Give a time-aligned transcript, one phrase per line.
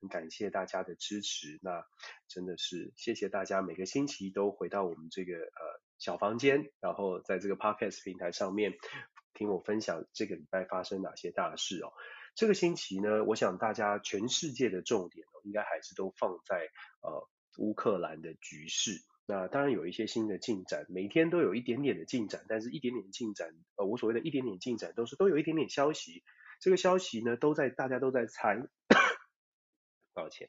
[0.00, 1.84] 很感谢大家的支持，那
[2.26, 8.74] 真的是谢谢大家每个星期都回到我们这个呃小房间，然后在这个 Podcast 平台上面
[9.34, 11.92] 听我分享这个礼拜发生哪些大事哦。
[12.34, 16.68] 这个星期呢，我想大家全世界的重点哦，应该还是都放在
[17.02, 19.00] 呃乌克兰的局势。
[19.30, 26.24] 那当然有一些新的进展，每天都有一点点的进展，但是一点点进展，呃，我所谓的一点点进展，都是都有一点点消息。
[26.60, 28.66] 这个消息呢，都在大家都在猜，
[30.14, 30.48] 抱歉，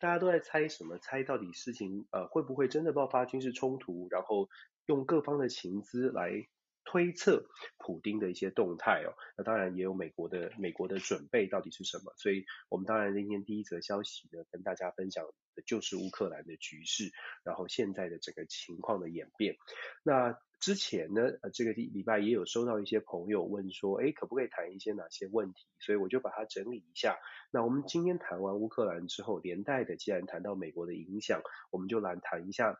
[0.00, 0.98] 大家都在猜什么？
[0.98, 4.08] 猜到底事情呃会不会真的爆发军事冲突？
[4.10, 4.50] 然后
[4.86, 6.48] 用各方的情资来。
[6.90, 12.14] 推测普丁的一些动态哦，那当然也有美国的美国的准备到底是什么？
[12.16, 17.12] 所以我们当然今天第一则消息呢，跟大家分享的就是乌克兰的局势，
[17.44, 19.58] 然后现在的整个情况的演变。
[20.02, 25.66] 那之前呢，呃，这个礼拜也有收到一些朋友问说，诶，可不可以谈一些哪些问题？
[25.80, 27.18] 所以我就把它整理一下。
[27.52, 32.78] 那我们今天谈完乌克兰之后，连带的既然谈到美国的影响，我们就来谈一下。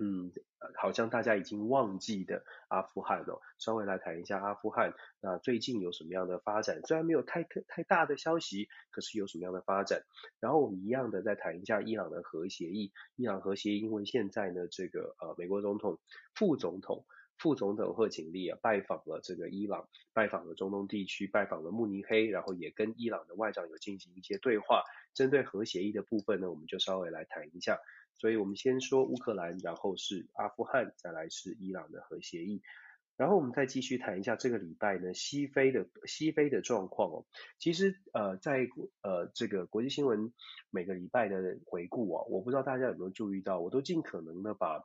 [0.00, 0.32] 嗯，
[0.76, 4.94] 好像大家已经忘记的阿富汗哦，稍微来谈一下阿富汗。
[5.20, 6.80] 那最近有什么样的发展？
[6.84, 10.02] 虽然没有太太大的消息，可是有什么样的发展？
[10.40, 12.92] 然后我们一样的再谈一下伊朗的核协议。
[13.16, 15.98] 伊朗核协议，因为现在呢，这个呃，美国总统、
[16.34, 17.04] 副总统、
[17.36, 24.84] 副总统贺锦丽啊，拜访了这个伊朗，拜访了中东地区，拜访了慕尼黑，然后也跟伊朗的外长有进行一些对话。
[25.14, 27.80] 针对核协议的部分呢，我们就稍微来谈一下。
[28.18, 32.60] 所以我们先说乌克兰，然后是阿富汗，再来是伊朗的核协议，
[33.16, 37.24] 然后我们再继续谈一下这个礼拜呢，西非的西非的状况哦。
[37.58, 38.68] 其实呃在
[39.02, 40.32] 呃这个国际新闻
[40.70, 44.84] 每个礼拜的回顾啊，我不知道大家有没有注意到，我都尽可能的把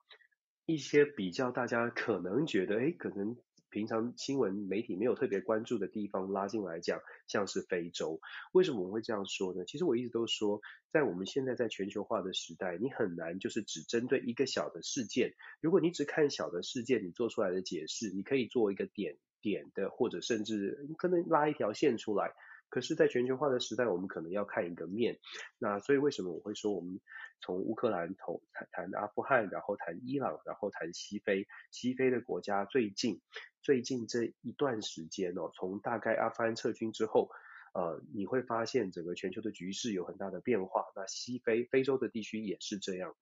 [0.66, 3.36] 一些比较大家可能觉得诶可能。
[3.74, 8.22] 平常新闻媒体没有特别关注的地方拉进来讲，像是非洲，
[8.52, 9.66] 为什么我会这样说呢？
[9.66, 10.62] 其实我一直都说，
[10.92, 15.34] 在我们现在在全球化的时代，你很难就是只针对一个小的事件。
[15.60, 22.32] 如果你只看小的事件，你做出来的解释，你可以做一个点点的，或者甚至你可能拉一条线出来。
[22.74, 25.20] 可是，在全球化的时代，我们可能要看一个面。
[25.60, 27.00] 那所以，为什么我会说，我们
[27.40, 33.22] 从乌克兰谈谈阿富汗，然后谈伊朗，然后谈西非，西非的国家最近
[33.62, 37.30] 最近这一段时间哦，从大概阿富汗撤军之后，
[37.76, 40.86] 呃，你会发现整个全球的局势有很大的变化。
[40.96, 43.16] 那西非非洲的地区也是这样，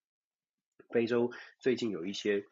[0.92, 1.30] 非洲
[1.60, 2.46] 最近有一些。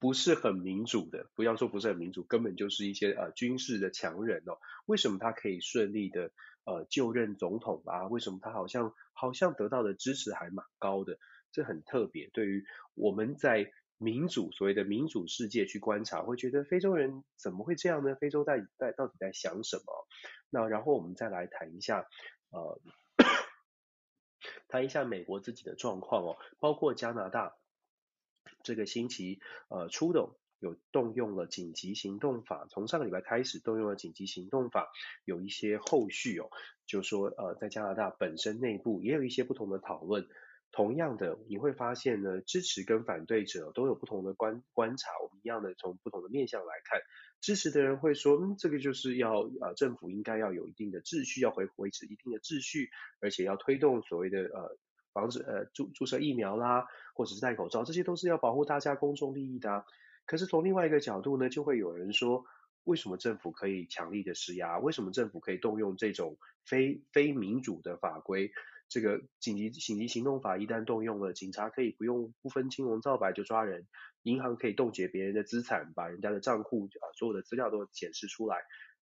[0.00, 4.58] 不是很民主的，不要说不是很民主，根本就是一些呃军事的强人哦。
[4.86, 6.30] 为什么他可以顺利的
[6.64, 8.06] 呃就任总统啊？
[8.06, 11.18] 为什么他好像好像得到的支持还蛮高的？
[11.50, 12.30] 这很特别。
[12.32, 12.64] 对于
[12.94, 18.14] 我们在民主所谓的民主世界去观察，会觉得非洲人怎么会这样呢？
[18.14, 20.06] 非洲在在到底在想什么？
[20.50, 22.06] 那然后我们再来谈一下
[22.50, 22.80] 呃
[24.68, 27.56] 谈一下美国自己的状况哦，包括加拿大。
[28.68, 29.40] 这个星期，
[29.70, 34.90] 呃，出动有动用了紧急行动法，从上个礼拜开始动用了紧急行动法，
[35.24, 36.50] 有一些后续哦，
[36.86, 40.28] 就说呃，在加拿大本身内部也有一些不同的讨论。
[40.70, 45.08] 同样的，你会发现呢，支持跟反对者都有不同的观观察。
[45.22, 47.00] 我们一样的从不同的面向来看，
[47.40, 52.90] 支持的人会说，嗯，这个就是要呃，政府应该要有一定的秩序，要维维持一定的秩序，
[53.22, 54.76] 而且要推动所谓的呃。
[55.18, 59.84] 防止呃注注射疫苗啦，或者是戴口罩，这些都是要保护大家公众利益的。
[60.26, 62.44] 可是从另外一个角度呢，就会有人说，
[62.84, 64.78] 为什么政府可以强力的施压？
[64.78, 68.52] 为什么政府可以动用这种非非民主的法规？
[68.88, 73.86] 这个紧急紧急行动法一旦动用了，警察可以不用不分青红皂白就抓人，
[74.22, 78.56] 银行可以冻结别人的资产，把人家的账户啊所有的资料都显示出来。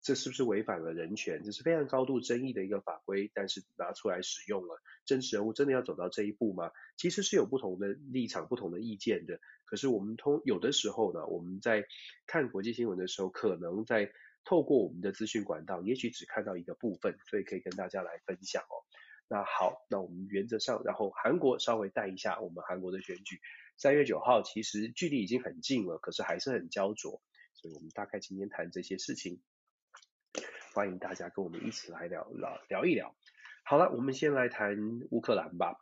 [0.07, 1.43] 这是不是违反了人权？
[1.43, 6.71] 这是非常高度争议的一个法规，但是拿出来使用了，真实人物真的要走到这一步吗？
[6.95, 9.41] 其实是有不同的立场、不同的意见的。
[9.65, 11.85] 可是我们通有的时候呢，我们在
[12.25, 14.09] 看国际新闻的时候，可能在
[14.45, 18.87] 透过我们的资讯管道，也许只看到一个部分，所以可以跟大家来分享哦。
[19.27, 23.41] 那好，那我们原则上，然后韩国稍微带一下我们韩国的选举，
[23.75, 27.21] 三月九号其实距离已经很近了，可是还是很焦灼，
[27.55, 29.41] 所以我们大概今天谈这些事情。
[30.73, 33.15] 欢迎大家跟我们一起来聊聊聊一聊。
[33.63, 34.77] 好了，我们先来谈
[35.11, 35.75] 乌克兰吧。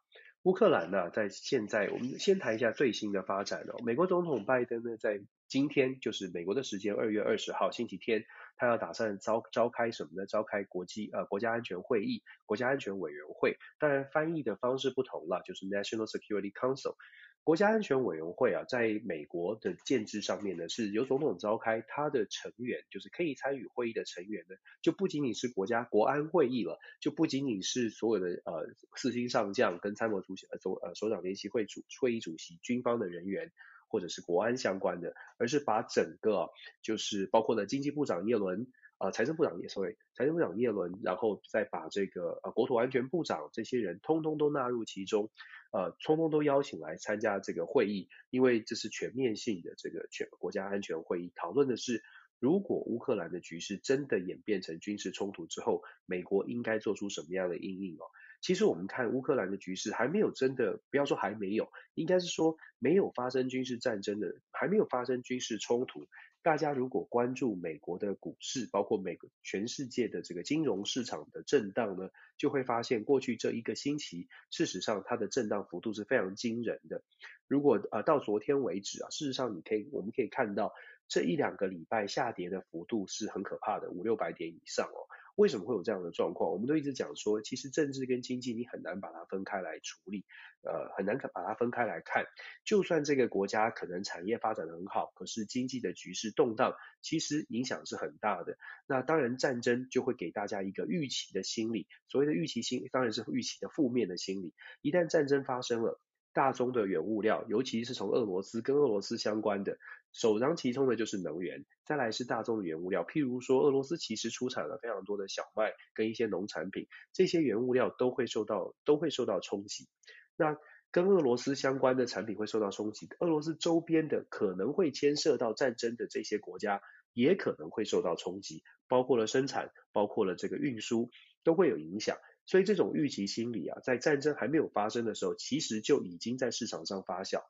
[0.43, 3.81] 乌克兰呢，在现在我们先谈一下最新的发展哦。
[3.83, 8.25] 美国总统拜登呢，在今天就是美国的时间二月二十号星期天，
[8.55, 10.25] 他要打算召召开什么呢？
[10.27, 13.57] 召开国际呃国家安全会议、国家安全委员会。
[13.79, 16.95] 当然翻译的方式不同了，就是 National Security Council。
[17.45, 33.51] 国家安全委员会啊，在美国的建制上面呢，是由总统召开，他的成员就是可以参与会议的成员呢，就不仅仅是国家国安会议了，就不仅仅是所有的呃四星上将跟参谋主席呃总呃首长联席会主会议主席军方的人员，
[33.89, 36.49] 或者是国安相关的，而是把整个
[36.81, 38.65] 就是包括了经济部长叶伦。
[38.97, 45.29] 啊、财政部长也所谓财政部长叶伦，然后再把这个呃国土安全部长这些人通通都纳入其中，
[45.75, 52.01] 呃，通通都邀请来参加这个会议，因为这是全面性的这个全国家安全会议，讨论的是
[52.39, 58.07] 如果乌克兰的局势真的演变成军事冲突之后，美国应该做出什么样的应应哦。
[58.39, 66.05] 其实我们看乌克兰的局势还没有真的，不要说还没有，应该是说没有发生军事战争的，还没有发生军事冲突。
[66.45, 77.01] 大家如果关注美国的股市，包括美国全世界的这个金融市场的震荡呢，就会发现过去这一个星期，事实上它的震荡幅度是非常惊人的。
[77.47, 80.71] 如果呃到昨天为止啊，事实上你可以我们可以看到
[81.07, 85.09] 这一两个礼拜下跌的幅度是很可怕的，五六百点以上哦。
[85.35, 86.51] 为什么会有这样的状况？
[86.51, 90.25] 我们都一直讲说，其实政治跟经济你很难把它分开来处理，
[90.61, 92.25] 呃，很难把它分开来看。
[92.63, 98.57] 就算这个国家可能产业发展得很好，可是经济的局势动荡，其实影响是很大的。
[98.87, 104.53] 那当然，战争就会给大家一个预期的心理，所谓的预期心，当然是预期的负面的心理。
[104.81, 105.99] 一旦战争发生了，
[106.33, 109.77] 大宗的原物料，尤其是从俄罗斯跟俄罗斯相关的，
[110.15, 119.89] 首当其冲的就是能源，再来是大宗的原物料，譬如说俄罗斯其实出产了非常多的小麦跟一些农产品，这些原物料都会受到都会受到冲击。
[120.37, 120.57] 那
[120.89, 126.79] 跟俄罗斯相关的产品会受到冲击，俄罗斯周边的可能会牵涉到战争的这些国家
[127.11, 131.09] 也可能会受到冲击，包括了生产，包括了这个运输
[131.43, 132.17] 都会有影响。
[132.45, 137.41] 所以这种预期心理啊，在战争还没有发生的时候，其实就已经在市场上发酵。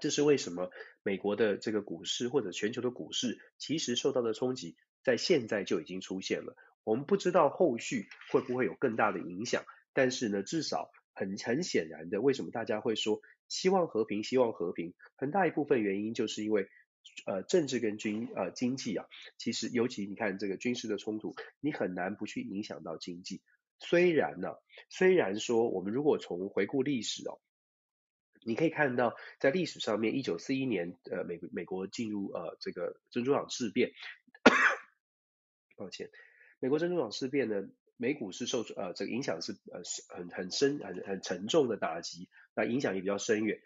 [0.00, 0.70] 这是为什么
[1.02, 6.56] 美国的这个股市或者全球的股市，其实受到的冲击，在现在就已经出现了。
[6.84, 14.94] 我们不知道后续会不会有更大的影响，但是呢，至少很很显然的，为什么大家会说希望和平，希望和平？
[15.16, 16.68] 很大一部分原因就是因为，
[17.26, 19.06] 呃，政治跟军呃经济啊，
[19.36, 23.42] 其实尤其你看这个军事的冲突，你很难不去影响到经济。
[23.78, 24.54] 虽然呢，
[24.88, 27.40] 虽然说我们如果从回顾历史哦，
[28.46, 33.90] 你可以看到在历史上面，一九四一年呃美国美国进入呃这个珍珠港事变，
[35.76, 36.10] 抱歉，
[36.60, 39.82] 美国珍珠港事变呢，美股是受呃这个影响是呃
[40.16, 43.60] 很很深很很沉重的打击，那影响也比较深远。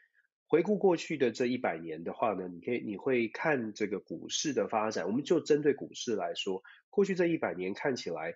[0.47, 8.35] 回顾过去的这一百年的话呢，你可以你会看这个股市的发展，我们就针对股市来说，过去这一百年看起来。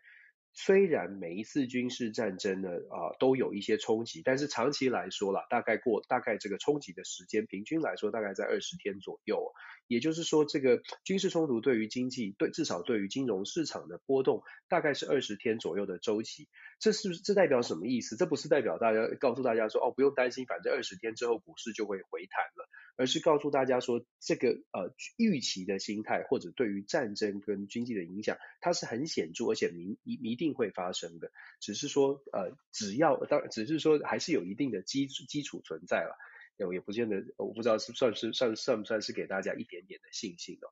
[0.54, 9.52] 虽然每一次军事战争呢，啊、都有一些冲击，但是长期来说啦，大概过大概这个冲击的时间，平均来说大概在二十天左右。
[9.86, 16.48] 也就是说，这个军事冲突对于经济，对至少对于金融市场的波动，大概是二十天左右的周期。
[16.84, 18.14] 这是不是这代表什么意思？
[18.14, 22.68] 这不是代表大家告诉大家说，哦，不用担心，反正二十天之后股市就会回弹了。
[22.98, 31.32] 而是告诉大家说，这个呃预期的心态，或者对于战争跟经济的影响，它是很显著，而且明一一定会发生的。
[31.58, 36.14] 只是说呃，只要当，只是说还是有一定的基基础存在了，
[36.58, 40.68] 也也不见得，我不知道是算是算算不算是给大家一点点的信心哦。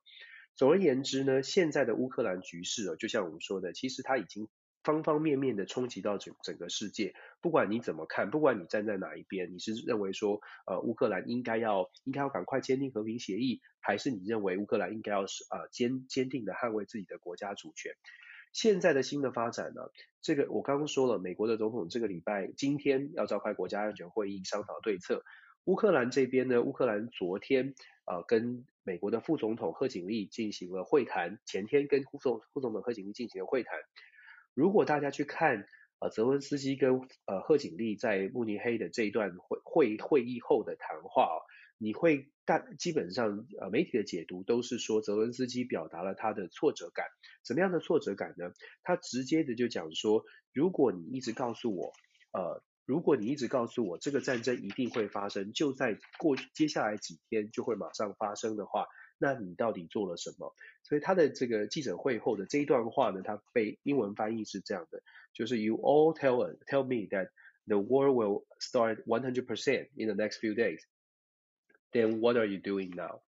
[0.55, 4.47] 总而言之呢，现在的乌克兰局势哦，就像我们说的，其实它已经。
[4.83, 17.93] 方方面面的冲击到整整个世界，不管你怎么看，不管你站在哪一边，你是认为说，呃，乌克兰应该要应该要赶快签订和平协议，还是你认为乌克兰应该要是呃坚坚定的捍卫自己的国家主权？
[18.51, 19.89] 现在的新的发展呢，
[20.21, 25.23] 这个我刚刚说了，美国的总统这个礼拜今天要召开国家安全会议商讨对策。
[25.65, 27.73] 乌克兰这边呢，乌克兰昨天
[28.05, 33.79] 呃跟美国的副总统贺锦丽进行了会谈，前天跟副总副总统贺锦丽进行了会谈。
[34.53, 35.65] 如果大家去看
[35.99, 41.41] 呃泽文斯基跟呃贺锦丽在慕尼黑的这一段会会会议后的谈话哦，
[41.77, 47.05] 你会大基本上呃媒体的解读都是说泽文斯基表达了他的挫折感，
[47.43, 48.51] 怎么样的挫折感呢？
[48.83, 51.93] 他直接的就讲说，如果你一直告诉我
[52.31, 58.85] 呃如果你一直告诉我这个战争一定会发生，就在过接下来几天就会马上发生的话。
[59.23, 60.53] 那你到底做了什么？
[60.83, 65.01] 所以他的这个记者会后的这一段话呢，他被英文翻译是这样的，
[65.31, 67.29] 就是 You all tell tell me that
[67.65, 70.81] the war will start 100% in the next few days.
[71.93, 73.21] Then what are you doing now?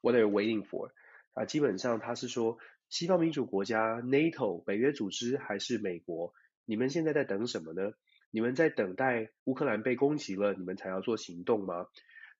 [0.00, 0.92] What are you waiting for?
[1.32, 2.58] 啊，基本上他是说，
[2.88, 6.34] 西方民主国家、NATO、北约组织还是美国，
[6.64, 7.94] 你们现在在等什么呢？
[8.30, 11.88] 你们在等待乌克兰被攻击了，你们才要做行动吗？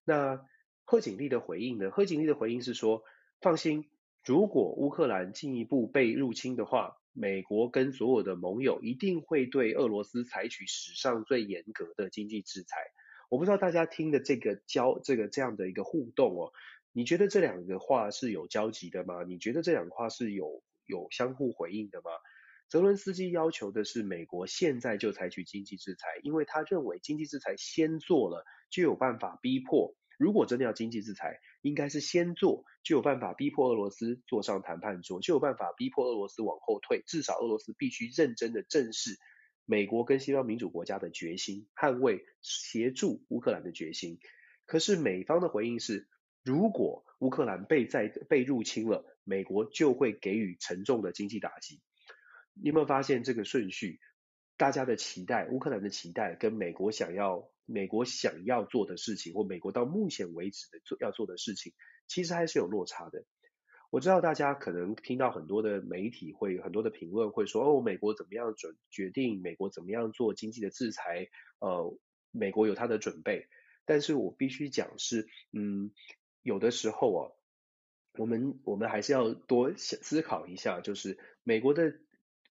[0.05, 0.45] 那
[0.85, 1.91] 贺锦丽的回应呢？
[1.91, 3.03] 贺锦丽的回应是说，
[3.41, 3.89] 放心，
[4.25, 12.77] 如果乌克兰进一步被入侵的话，美国跟所有的盟友一定会对俄罗斯采取史上最严格的经济制裁。
[13.31, 16.53] 我不知道大家听的这个交这个这样的一个互动哦，
[16.93, 19.25] 你觉得这两个话是有交集的吗？
[19.25, 22.11] 你觉得这两个话是有有相互回应的吗？
[22.69, 29.95] 泽伦斯基要求的是美国现在就采取经济制裁，因为他认为经济制裁先做了就有办法逼迫。
[30.19, 37.03] 如果真的要经济制裁，应该是先做，就有办法逼迫俄罗斯坐上谈判桌，就有办法逼迫俄罗斯往后退。
[37.07, 39.19] 至少俄罗斯必须认真的正视
[39.65, 44.19] 美国跟西方民主国家的决心，捍卫协助乌克兰的决心。
[44.67, 46.09] 可是美方的回应是，
[46.43, 51.81] 如果乌克兰被在被入侵了，美国就会给予沉重的经济打击。
[52.55, 54.01] 你有没有发现这个顺序？
[54.57, 57.52] 大家的期待，乌克兰的期待，跟美国想要。
[57.67, 61.73] 美国想要做的事情，或美国到目前为止的做要做的事情，
[62.07, 63.25] 其实还是有落差的。
[63.91, 71.29] 我知道大家可能听到很多的媒体会很多的评论，会说哦，美国怎么样准决定，美国怎么样做经济的制裁，
[71.59, 71.99] 呃，
[72.31, 73.49] 美国有他的准备。
[73.85, 75.93] 但是我必须讲是，嗯，
[76.43, 77.33] 有的时候啊，
[78.17, 81.93] 我们我们还是要多思考一下，就是美国的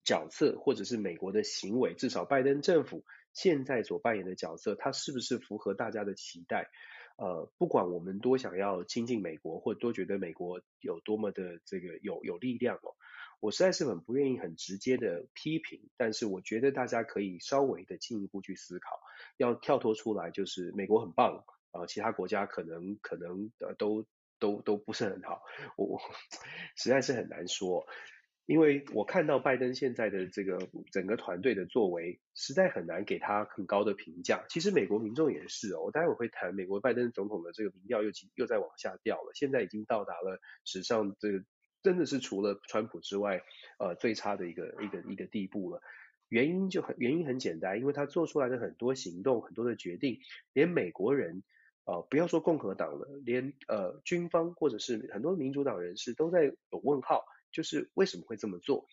[0.04, 3.06] 角色或者是美国的行为，至少拜登政府。
[3.42, 6.70] 现在所扮演的角色，它是不是符合大家的期待？
[7.16, 12.96] 呃，不管我们多想要亲近美国，或多觉得美国有多么的这个有有力量哦，
[13.40, 15.90] 我实在是很不愿意很直接的批评。
[15.96, 19.00] 但是我觉得大家可以稍微的进一步去思考，
[19.38, 24.06] 要跳脱出来，就是美国很棒啊，呃，其他国家可能可能呃都
[24.38, 25.44] 都都不是很好，
[25.78, 26.02] 我我
[26.76, 27.88] 实在是很难说。
[28.50, 30.58] 因为我看到拜登现在的这个
[30.92, 34.44] 整个团队的作为，实在很难给他很高的评价。
[34.50, 41.44] 其实美国民众也是哦，我待会会谈美国拜登总统的这个民调又又在往下掉了，现在已经到达了史上这个
[41.84, 43.44] 真的是除了川普之外，
[43.78, 45.84] 呃最差的一个一个一个地步了。
[46.28, 50.22] 原因就很原因很简单，因为他做出来的很多行动、很多的决定，
[50.54, 51.44] 连美国人
[51.86, 57.24] 呃不要说共和党了，连呃军方或者是很多民主党人士都在有问号。
[57.52, 58.88] 就是为什么会这么做？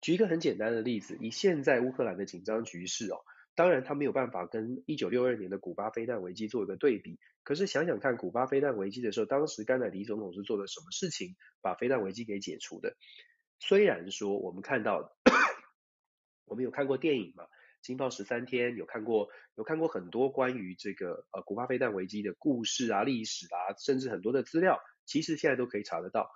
[0.00, 3.24] 举一个很简单的例子，以现在乌克兰的紧张局势哦，
[3.54, 7.18] 当然他没有办法跟一九六二年的古巴飞弹危机做一个对比。
[7.42, 12.96] 可是想想看，古巴飞弹危机的时候，当时甘乃迪总统是做了什么事情，把飞弹危机给解除的？
[13.58, 15.16] 虽然说我们看到，
[16.44, 17.44] 我们有看过电影嘛，
[17.80, 26.30] 《惊爆十三天》，有看过有看过很多关于这个呃古巴飞弹危机的故事啊、历史啊，甚至很多的资料，其实现在都可以查得到。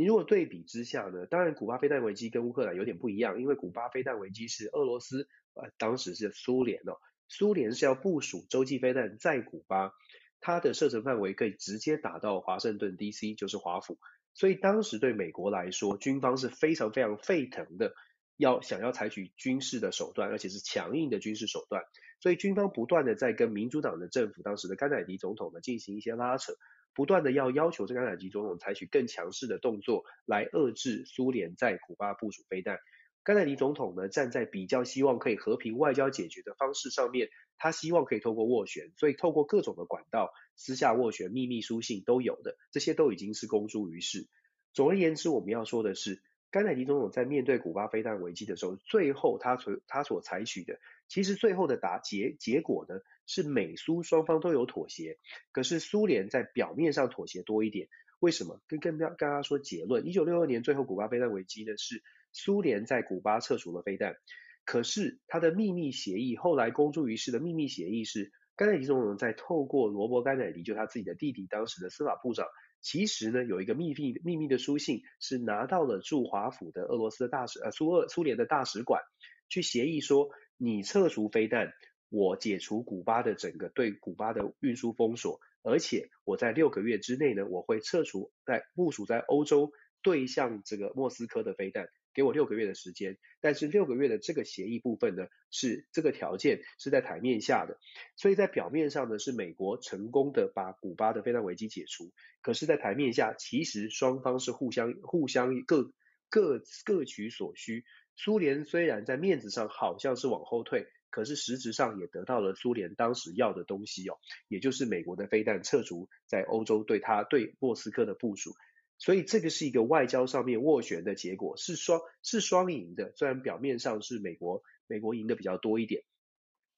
[0.00, 6.96] 你如果对比之下呢，当然古巴飞弹危机跟乌克兰有点不一样，因为古巴飞弹危机是俄罗斯，呃，当时是苏联哦，
[7.28, 9.92] 苏联是要部署洲际飞弹在古巴，
[10.40, 13.98] 它的射程范围可以直接打到华盛顿 DC，就是华府，
[14.32, 17.92] 所以当时对美国来说，军方是非常非常沸腾的，
[18.38, 21.82] 要想要采取军事的手段，而且是强硬的军事手段，
[22.20, 26.54] 所以军方不断的在跟民主党的政府，当时的甘乃迪总统呢进行一些拉扯。
[27.00, 32.78] 不断的要要求这个甘乃迪总统采取更强势的动作来遏制苏联在古巴部署飞弹。
[33.22, 44.28] 甘乃迪总统呢站在比较希望可以和平外交解决的方式上面，他希望可以透过斡旋，所以透过各种的管道私下斡旋、秘密书信都有的，这些都已经是公诸于世。
[44.74, 50.78] 总而言之，我们要说的是，甘乃迪总统在面对古巴飞弹危机的时候，最后他所他所采取的，
[51.10, 52.94] 其实最后的答结结果呢？
[53.26, 55.16] 是美苏双方都有妥协，
[55.52, 57.86] 可是苏联在表面上妥协多一点。
[58.18, 58.60] 为什么？
[58.66, 62.02] 跟跟大家说结论，一九六二年最后古巴飞弹危机呢，是
[62.32, 64.16] 苏联在古巴撤除了飞弹，
[64.64, 72.48] 可是他的秘密协议后来公诸于世的秘密协议是，甘乃迪总统在透过罗伯甘乃迪，就他自己的弟弟，当时的司法部长，
[72.80, 79.00] 其实呢有一个秘密秘密的书信，是拿到了驻华府的俄罗斯的大使呃苏俄苏联的大使馆，
[79.48, 81.72] 去协议说，你撤除飞弹。
[82.12, 89.70] 我解除古巴的整个对古巴的运输封锁，而且我在六个月之内呢，我会撤除在部署在欧洲
[90.02, 93.16] 对向这个莫斯科的飞弹，给我六个月的时间。
[93.40, 97.78] 但是六个月的这个协议部分呢，是这个条件是在台面下的，
[98.16, 102.10] 所以在表面上呢是美国成功的把古巴的飞弹危机解除，
[102.42, 105.92] 可是，在台面下其实双方是互相互相各
[106.28, 107.84] 各各取所需。
[108.22, 110.86] 苏联虽然在面子上好像是往后退。
[111.12, 114.14] 可是实质上也得到了苏联当时要的东西哦，
[114.46, 118.52] 也就是美国的飞弹撤除在欧洲对它对莫斯科的部署，
[118.96, 123.12] 所以这个是一个外交上面斡旋的结果，是双是双赢的。
[123.16, 126.04] 虽然表面上是美国美国赢的比较多一点，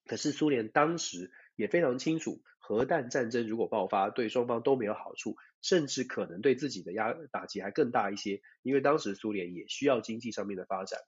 [0.06, 10.98] 可是苏联当时也非常清楚，核弹战争如果爆发，对双方都没有好处，甚至可能对自己的压打击还更大一些，因为当时苏联也需要经济上面的发展。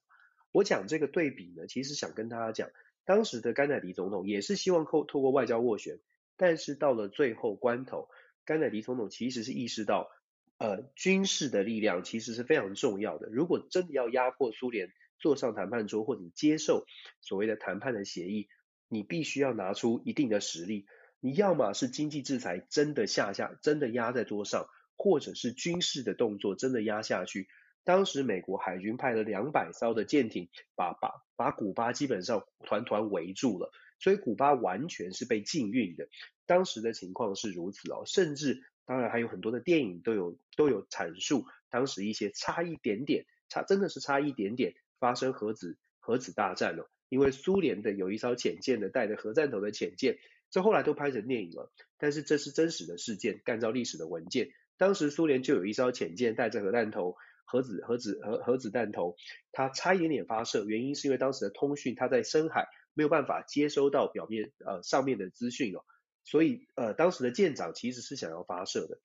[0.55, 2.71] 我讲这个对比呢，其实想跟大家讲，
[3.05, 5.99] 当时的甘乃迪总统也是希望透透过外交斡旋，
[6.37, 8.09] 但是到了最后关头，
[8.45, 10.13] 甘乃迪总统其实是意识到，
[10.59, 13.29] 呃，军事的力量其实是非常重要的。
[13.31, 16.87] 如果真的要压迫苏联坐上谈判桌或者接受
[17.21, 18.47] 所谓的谈判的协议，
[18.87, 20.87] 你必须要拿出一定的实力。
[21.19, 27.49] 你要么是经济制裁真的下下，真的压在桌上，或者是军事的动作真的压下去。
[27.85, 36.09] 当时美国海军派了两百艘的舰艇把，把把古巴基本上团团围住了，所以古巴完全是被禁运的。
[36.47, 50.19] 当时的情况是如此哦，甚至当然还有很多的电影都有都有阐述当时一些差一点点，差真的是差一点点发生核子核子大战了，因为苏联的有一艘潜舰的带着核弹头的潜舰，
[50.51, 57.17] 这后来都拍成电影了，但是这是真实的事件，按照历史的文件，当时苏联就有一艘潜舰带着核弹头。
[57.45, 59.17] 核子核子核核子弹头，
[59.53, 65.85] 它差一点点发射，原因是因为当时的通讯它在深海没有办法接收到表面呃上面的资讯哦，
[66.25, 68.99] 所以呃当时的舰长其实是想要发射的。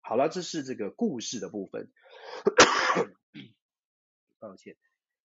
[0.00, 1.90] 好了，这是这个故事的部分，
[4.38, 4.76] 抱歉，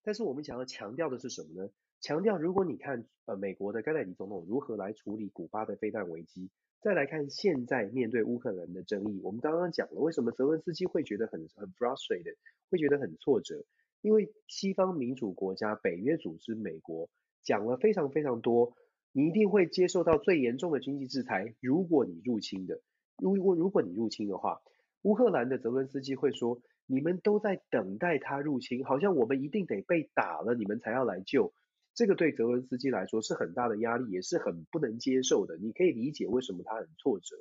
[0.03, 1.69] 但是我们想要强调的是什么呢？
[1.99, 6.49] 强调如果你看呃美国的甘乃迪总统如何来处理古巴的飞弹危机。
[6.81, 12.37] 再来看现在面对乌克兰的争议，我们刚刚讲了为什么泽文斯基会觉得很很 frustrated，
[12.71, 13.63] 会觉得很挫折，
[14.01, 17.07] 因为西方民主国家、北约组织、美国
[17.43, 18.73] 讲了非常非常多，
[19.11, 22.81] 你一定会接受到最严重的经济制裁，如果你入侵的，
[23.15, 24.63] 如果如果你入侵的话，
[25.03, 31.53] 乌克兰的泽文斯基会说，你们都在等待他入侵，好像我们一定得被打了，你们才要来救。
[31.93, 35.57] 这个对泽文斯基来说是很大的压力，也是很不能接受的。
[35.57, 37.35] 你可以理解为什么他很挫折。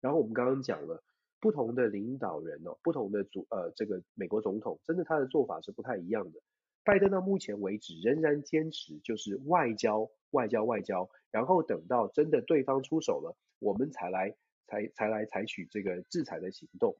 [0.00, 1.02] 然后我们刚刚讲了，
[1.40, 6.40] 不同的领导人哦，不同的主呃这个美国总统，真的他的做法是不太一样的。
[6.84, 14.36] 拜登到目前为止仍然坚持就是外交外交外交，然后等到真的对方出手了，我们才来
[14.66, 16.98] 才才来采取这个制裁的行动。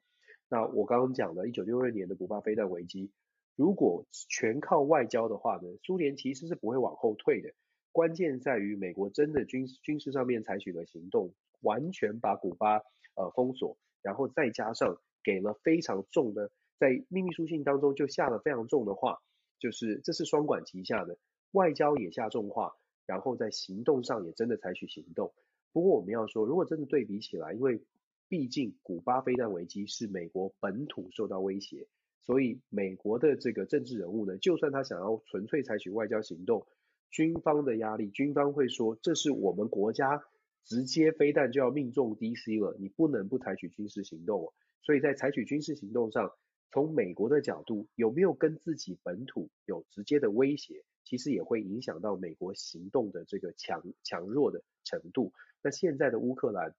[0.49, 3.11] 那我刚刚讲了，一九六二年的古巴飞弹危机。
[3.55, 7.49] 如果全靠外交的话呢，苏联其实是不会往后退的。
[7.91, 12.79] 关键在于美国真的军军事上面采取了行动，完全把古巴
[13.15, 19.21] 呃封锁，然后再加上给了非常重的，在秘密书信当中就下了非常重的话，
[19.57, 21.17] 就是这是双管齐下的，
[21.51, 22.73] 外交也下重话，
[23.05, 25.33] 然后在行动上也真的采取行动。
[25.71, 27.81] 不过我们要说，如果真的对比起来，因为
[28.27, 31.87] 毕竟古巴飞弹危机是美国本土受到威胁。
[32.25, 36.65] 所以美国的这个政治人物呢，就算他想要纯粹采取外交行动，
[37.11, 40.23] 军方的压力，军方会说，这是我们国家
[40.63, 44.51] 直接飞弹就要命中 DC 了，你不能不采取军事行动。
[44.81, 46.31] 所以在采取军事行动上，
[46.71, 55.31] 从美国的角度，有没有跟自己本土有直接的威胁，其实也会影响到美国行动的这个强强弱的程度。
[55.61, 56.73] 那现在的乌克兰，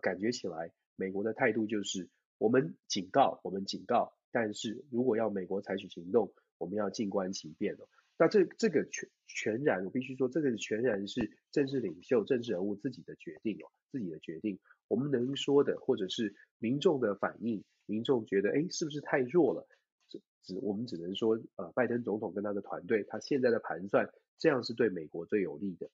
[0.00, 4.14] 感觉起来，美国的态度就是，我们警告，我们警告。
[4.36, 7.88] 但是如果要美国采取行动，我们要静观其变哦。
[8.18, 14.58] 那这这个全全然，我必须说，这个全然是政治领袖、政治人物自己的决定哦，自己的决定。
[14.88, 19.66] 我们能说的，或者是民众的反应，民众觉得，哎，是不是太弱了？
[20.10, 25.88] 只只我们只能说，呃，拜登总统跟他的团队，他现在的盘算，这样是对美国最有利的。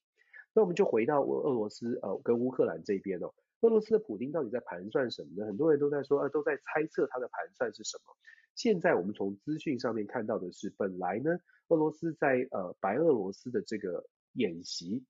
[0.52, 3.33] 那我们就回到俄俄罗斯，呃，跟乌克兰这边哦。
[3.62, 5.46] 俄罗斯的普京到底在盘算什么呢？
[5.46, 8.16] 很多人都在说，呃，都在猜测他的盘算是什么。
[8.57, 15.05] 现在我们从资讯上面看到的是，本来呢，俄罗斯在呃白俄罗斯的这个演习，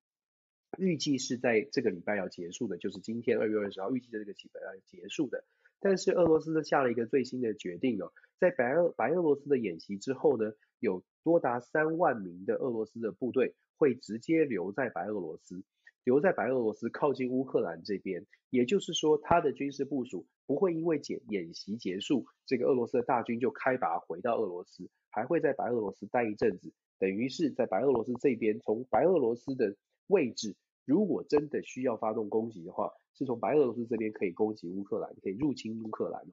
[0.78, 5.44] 预计是在这个礼拜要结束的，就是今天二月二十号，预计的这个礼拜要结束的。
[5.80, 15.64] 但是俄罗斯呢下了一个最新的决定哦，在白俄白俄罗斯的演习之后呢，有多达三万名的俄罗斯的部队会直接留在白俄罗斯。
[16.04, 29.76] 留在白俄罗斯靠近乌克兰这边，也就是说，他的军事部署不会因为演演习结束，这个俄罗斯的大军就开拔回到俄罗斯，还会在白俄罗斯待一阵子，等于是在白俄罗斯这边，从白俄罗斯的
[30.08, 36.26] 位置，如果真的需要发动攻击的话，是从白俄罗斯这边可以攻击乌克兰，可以入侵乌克兰，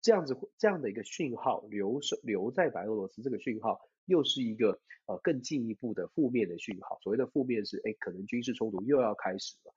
[0.00, 3.80] 这样子这样的一个讯号留留在白俄罗斯这个讯号。
[4.06, 6.98] 又是一个呃更进一步的负面的讯号。
[7.02, 9.74] 所谓的负面是，哎，可能军事冲突又要开始了。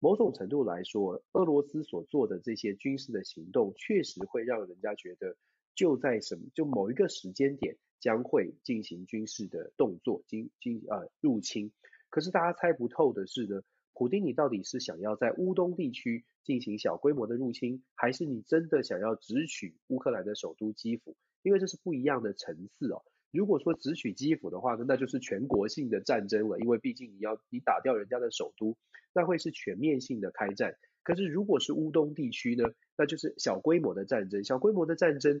[0.00, 5.36] 某种程度来说，俄罗斯所做的这些军事的行动，确实会让人家觉得，
[5.74, 11.72] 就在什么，就某一个时间点将会进行军事的动作，进进呃入侵。
[12.10, 13.62] 可是大家猜不透的是呢，
[13.92, 21.16] 普丁，你到底是想要在乌东地区进行小规模的入侵，还是你真的想要直取乌克兰的首都基辅？
[21.42, 23.02] 因为这是不一样的层次哦。
[23.30, 28.76] 如果说只取基辅的话呢，那就是全国性的战争了，因为毕竟你要你打掉人家的首都，
[29.12, 30.76] 那会是全面性的开战。
[31.02, 32.64] 可是如果是乌东地区呢，
[32.96, 34.44] 那就是小规模的战争。
[34.44, 35.40] 小规模的战争，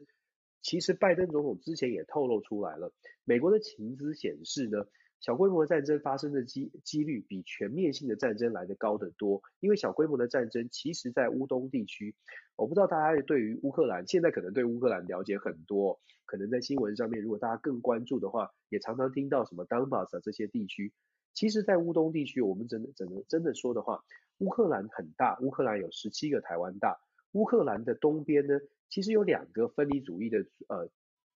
[0.62, 2.92] 其实拜登总统之前也透露出来了，
[3.24, 4.86] 美国的情资显示呢，
[5.20, 9.42] 小规模的战争发生的机几率比全面性的战争来得高得多。
[9.60, 12.14] 因为小规模的战争，其实在乌东地区，
[12.56, 16.00] 我不知道大家对于乌克兰现在可能对乌克兰了解很多。
[16.24, 20.92] 可能在新闻上面，如果大家更关注的话，也常常听到什么 Donbas 这些地区。
[21.32, 24.04] 其实，在乌东地区，我们真的、真的、真的说的话，
[24.38, 26.98] 乌克兰很大，乌克兰有十七个台湾大。
[27.32, 30.90] 乌克兰的东边呢，其实有两个分离主义的呃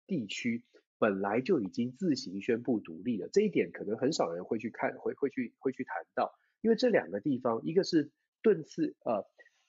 [0.07, 0.65] 地区，
[1.01, 3.27] 本来就已经自行宣布独立了。
[3.33, 8.11] 这一点可能很少人会去看，会会去会去谈到，因为这两个地方，一个是
[8.43, 9.25] 顿次呃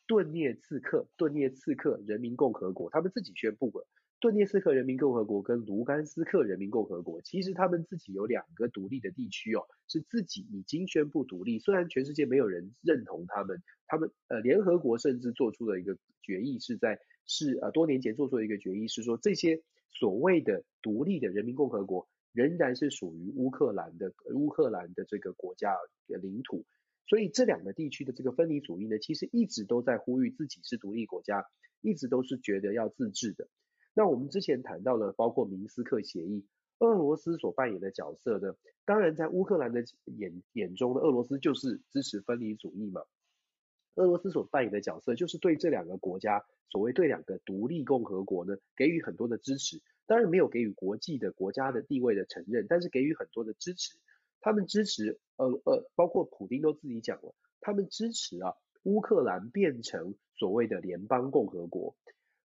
[0.07, 3.89] 顿涅茨克顿涅茨克人民共和国，他们自己宣布了。
[4.21, 11.59] 顿涅茨克人民共和国跟卢甘斯克人民共和国，其实他们自己有两个独立的地区哦，是自己已经宣布独立。
[11.59, 25.75] 虽然全世界没有人认同他们，他们呃联合国甚至做出了一个决议，是在是呃多年前做出了一个决议，是说这些所谓的独立的人民共和国仍然是属于乌克兰的乌克兰的这个国家
[26.09, 26.65] 的领土。
[27.07, 31.45] 所以这两个地区的这个分离主义呢，其实一直都在呼吁自己是独立国家，
[31.83, 33.49] 一直都是觉得要自治的。
[33.93, 36.47] 那我们之前谈到了，包括明斯克协议，
[36.79, 38.55] 俄罗斯所扮演的角色呢，
[38.87, 43.03] 当然在乌克兰的眼眼中呢，俄罗斯就是支持分离主义嘛。
[43.95, 49.81] 俄罗斯所扮演的角色就是对这两个国家，所谓对两个独立共和国呢，给予很多的支持。
[50.07, 53.99] 当然没有给予国际的国家的地位的承认，但是给予很多的支持。
[54.41, 61.95] 他们支持，呃呃，包括普丁都自己讲了，他们支持啊，乌克兰变成所谓的联邦共和国。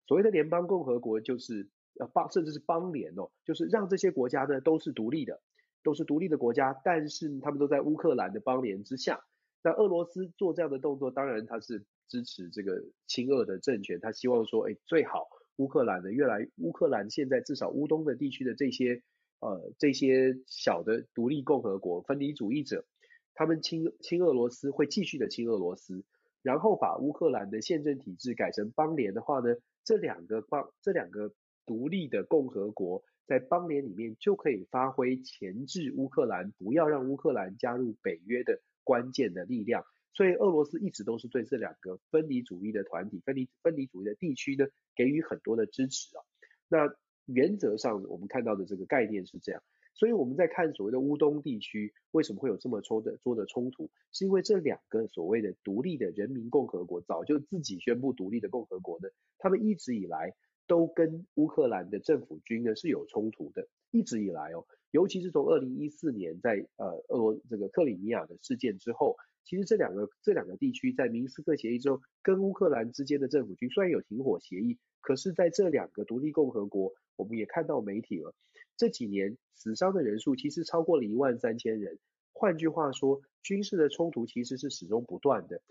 [0.05, 1.67] 所谓的联邦共和国就是
[1.99, 5.41] 呃邦，甚至是邦联哦，就是让这些国家呢都是独立的，
[5.83, 9.25] 都是独立的国家，但是他们都在乌克兰的邦联之下。
[9.67, 15.27] 那俄罗斯做这样的动作，当然他是支持这个亲俄的政权，他希望说，哎，最好
[15.57, 19.03] 乌克兰的越来，乌克兰现在至少乌东的地区的这些
[19.41, 22.85] 呃这些小的独立共和国分离主义者，
[23.33, 26.05] 他们亲亲俄罗斯会继续的亲俄罗斯，
[26.41, 29.53] 然后把乌克兰的宪政体制改成邦联的话呢，
[29.83, 31.33] 这两个邦，这两个
[31.65, 39.83] 独立的共和国在邦联里面就可以发挥钳制乌克兰，不要让乌克兰加入北约的关键的力量。
[40.13, 46.23] 所以俄罗斯一直都是对这两个分离主义的团体、分离分离主义的地区呢，给予很多的支持啊。
[46.69, 46.95] 那
[47.25, 49.61] 原则上我们看到的这个概念是这样。
[49.93, 60.35] 所以我们在看所谓的乌东地区为什么会有这么多的多的冲突，是因为这两个所谓的独立的人民共和国早就自己宣布独立的共和国呢，他们一直以来
[60.67, 78.33] 都跟乌克兰的政府军呢是有冲突的，一直以来哦，尤其是从二零一四年在呃俄罗这个克里米亚的事件之后，其实这两个这两个地区在明斯克协议之后跟乌克兰之间的政府军虽然有停火协议，可是在这两个独立共和国，我们也看到媒体了。
[78.77, 81.97] 这几年死伤的人数其实超过了一万三千人。
[82.33, 85.61] 换句话说，军事的冲突其实是始终不断的。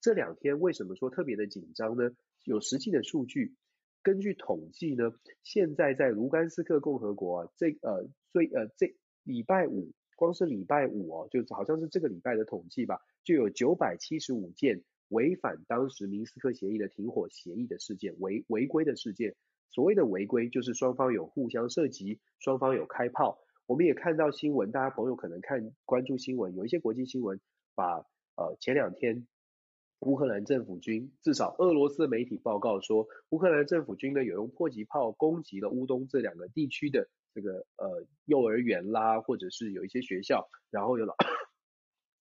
[0.00, 2.10] 这两天为什么说特别的紧张呢？
[2.44, 3.54] 有实际的数据，
[4.02, 19.34] 根据统计呢，现在在卢甘斯克共和国啊，这呃所以呃这礼拜五，光是礼拜五哦，就好像是这个礼拜的统计吧，就有九百七十五件违反当时明斯克协议的停火协议的事件，违违规的事件。
[19.70, 23.38] 所谓的违规，就是双方有互相射击，双方有开炮。
[23.66, 27.38] 我们也看到新闻，大家朋友可能看关注新闻，有一些国际新闻
[27.74, 27.98] 把
[28.34, 29.26] 呃前两天
[30.00, 41.14] 乌克兰政府军，至少俄罗斯媒体报告说，乌克兰政府军呢有用迫击炮攻击了乌东这两个地区的这个呃幼儿园啦，或者是有一些学校，然后有老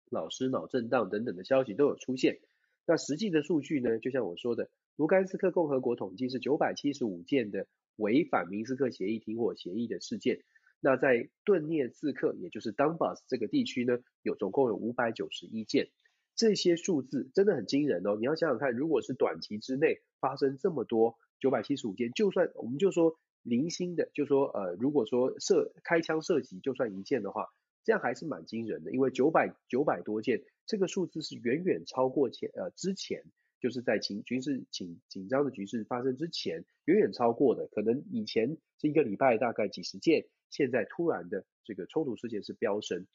[0.10, 2.40] 老师脑震荡等等的消息都有出现。
[2.86, 4.70] 那实际的数据呢，就像我说的。
[4.98, 10.44] 卢甘斯克共和国统计是九百七十五件的违反明斯克协议停火协议的事件。
[10.80, 15.90] 那在顿涅茨克，也就是 Donbas 这个地区呢，有总共有五百九十一件。
[16.36, 18.16] 这些数字真的很惊人哦！
[18.20, 27.48] 你要想想看，如果是短期之内发生这么多九百七十五件，就算我们就说零星的，就说呃，如果说射开枪射击就算一件的话，
[27.84, 33.24] 这样还是蛮惊人的，因为九百九百多件，这个数字是远远超过前呃之前。
[33.60, 43.06] 就是在情军事紧紧张的局势发生之前，远远超过的，可能以前这一个礼拜大概几十件，现在突然的这个冲突事件是飙升。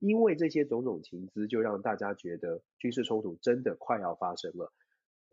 [0.00, 4.72] 因为这些种种情资，就让大家觉得军事冲突真的快要发生了。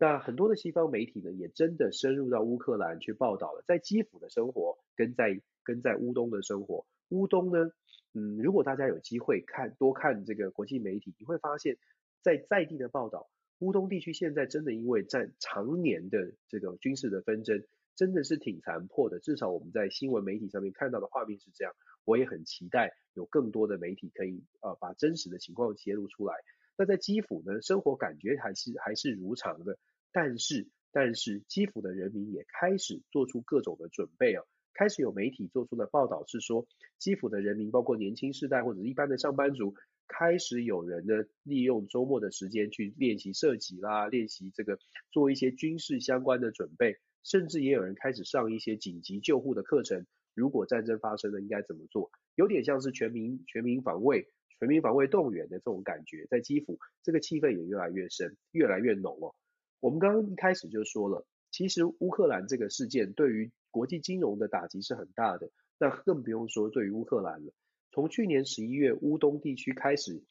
[0.02, 6.84] 那很多的西方媒体呢，也真的深入到乌克兰去报道了，在基辅的生活跟在跟在乌东的生活。
[7.10, 7.70] 乌东呢，
[8.12, 11.76] 嗯，如果大家有机会看多看这个国际媒体，你会发现
[12.20, 17.62] 在在地的报道，乌东地区现在真的因为在常年的这个军事的纷争，
[17.94, 19.20] 真的是挺残破的。
[19.20, 21.72] 至少我们在新闻媒体上面看到的画面是这样。
[22.04, 26.34] 我也很期待有更多的媒体可以呃把真实的情况揭露出来。
[26.76, 29.78] 那在基辅呢，生活感觉还是还是如常的。
[30.12, 34.44] 但是，但是基辅的人民也开始做出各种的准备啊，
[34.74, 36.66] 开始有媒体做出的报道是说，
[36.98, 39.74] 基辅的人民，包括年轻世代或者是一般的上班族，
[40.06, 44.78] 开始有人呢利用周末的时间去练习射击啦，练习这个
[45.10, 50.06] 做一些军事相关的准备，甚至也有人开始上一些紧急救护的课程。
[50.34, 52.10] 如果战争发生了，应该怎么做？
[52.34, 59.34] 有点像是全民全民防卫、全民防卫动员的这种感觉，在基辅这个气氛也越来越深，越来越浓哦。
[59.82, 67.52] 我们刚刚一开始就说了，其实乌克兰这个事件对于国际金融的打击是很大的，那更不用说对于乌克兰了。
[67.90, 70.22] 从去年十一月乌东地区开始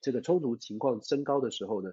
[0.00, 1.92] 这个冲突情况升高的时候呢，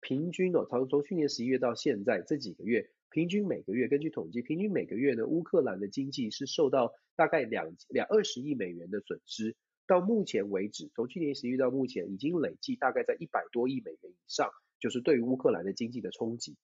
[0.00, 9.56] 平均哦，从从去年十一月到现在这几个月，平均每个月根据统计，平均每个月呢，乌克兰的经济是受到大概两两二十亿美元的损失。
[9.88, 14.48] 到目前为止，从去年十一月到目前，已经累计大概在一百多亿美元以上。
[14.82, 16.56] 就是对于乌克兰的经济的冲击，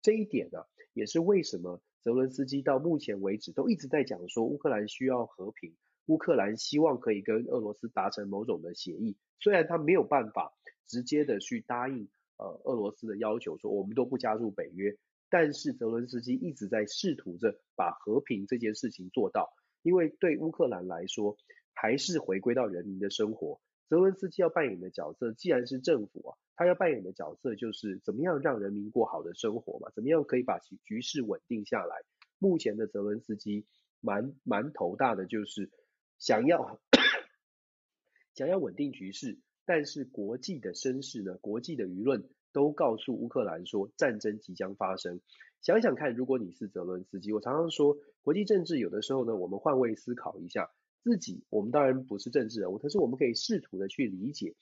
[0.00, 0.60] 这一点呢，
[0.92, 5.74] 也是为什么泽伦斯基到目前为止都一直在讲说乌克兰需要和平，
[6.06, 10.54] 乌克兰希望可以跟俄罗斯达成某种的协议，虽然他没有办法
[10.86, 14.96] 直接的去答应呃俄罗斯的要求，说我们都不加入北约，
[15.28, 19.52] 但是泽伦斯基一直在试图着把和平这件事情做到，
[19.82, 21.36] 因为对乌克兰来说，
[21.74, 23.58] 还是回归到人民的生活。
[23.88, 32.02] 泽伦斯基要扮演的角色，既然是政府啊，他要扮演的角色就是怎么样让人民过好的生活嘛，怎么样可以把局局势稳定下来。
[32.38, 33.64] 目前的泽伦斯基
[34.00, 35.70] 蛮蛮头大的，就是
[36.18, 36.80] 想要
[38.34, 45.20] 想要稳定局势，但是国际的声势呢，国际的舆论都告诉乌克兰说战争即将发生。
[45.62, 50.70] 想想看，如果你是泽伦斯基，我常常说国际政治有的时候呢，我们换位思考一下。
[51.06, 54.56] 自己，我们当然不是政治人物，可是我们可以试图的去理解，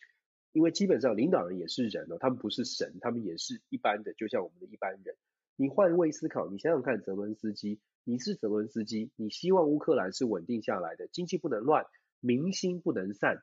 [0.53, 5.17] 因为基本上领导人也是人哦，他们不是神，他们也是一般的，就像我们的一般人。
[5.57, 11.87] 你换位思考，你想想看，泽伦斯基，你是泽伦斯基，你希望乌克兰是稳定下来的，经济不能乱，
[12.21, 13.39] 民心不能散，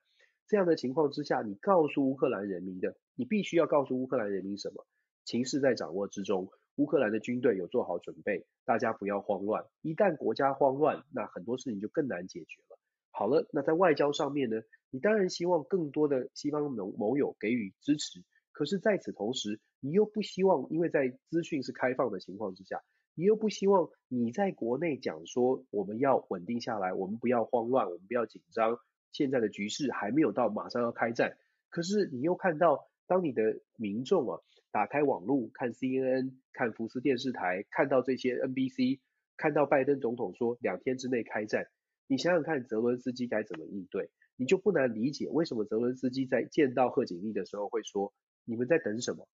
[0.46, 4.86] 这样的情况之下，你告诉乌克兰人民的，你必须要告诉乌克兰人民什么？
[5.26, 6.52] 情势在掌握之中。
[6.76, 9.66] 乌克兰的军队有做好准备，大家不要慌乱。
[9.82, 12.78] 一旦国家慌乱，那很多事情就更难解决了。
[13.22, 22.82] 好了，那在外交上面呢，你当然希望更多的西方盟盟友给予支持，可是在此同时，你又不希望，因为在资讯是开放的情况之下，
[23.14, 28.80] 你又不希望你在国内讲说我们要稳定下来，我们不要慌乱，我们不要紧张，
[29.12, 31.38] 现在的局势还没有到马上要开战，
[31.70, 34.40] 可是你又看到，当你的民众啊。
[34.74, 39.02] 打开网络看 CNN，看福斯电视台，看到这些 NBC，
[39.36, 41.68] 看到拜登总统说两天之内开战，
[42.12, 49.30] 你想想看泽伦斯基该怎么应对，你就不难理解为什么泽伦斯基在见到贺锦丽的时候会说，你们在等什么？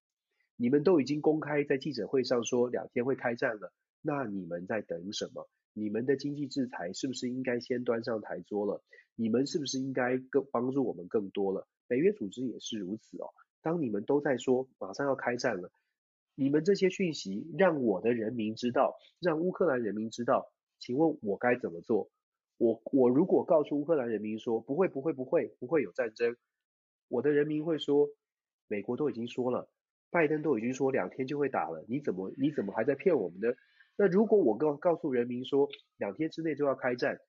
[0.57, 5.49] 你们都已经公开在记者会上说两天会开战了，那你们在等什么？
[5.73, 8.83] 你们的经济制裁是不是应该先端上台桌了？
[9.15, 11.67] 你们是不是应该更帮助我们更多了？
[11.87, 13.33] 北约组织也是如此哦。
[13.63, 15.71] 当你们都在说马上要开战了，
[16.35, 22.11] 你们这些讯息让我的人民知道，让乌克兰人民知道，请问我该怎么做？
[22.57, 26.35] 我我如果告诉乌克兰人民说不会不会不会不会有战争，
[27.07, 28.09] 我的人民会说，
[28.67, 29.69] 美国都已经说了，
[30.09, 33.53] 拜登都已经说两天就会打了，你怎么你怎么还在骗我们呢？
[33.95, 37.19] 那如果我告告诉人民说两天之内就要开战，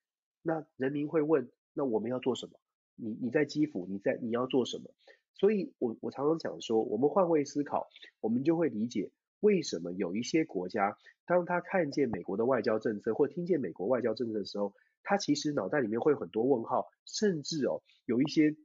[0.43, 2.59] 那人民会问，那我们要做什么？
[2.97, 4.91] 你你在基辅，你在你要做什么？
[5.35, 7.87] 所以我我常常讲说，我们换位思考，
[8.21, 18.57] 我们就会理解为什么有一些国家，当他看见美国的外交政策或听见美国外交政策的时候，他其实脑袋里面会有很多问号，甚至哦有一些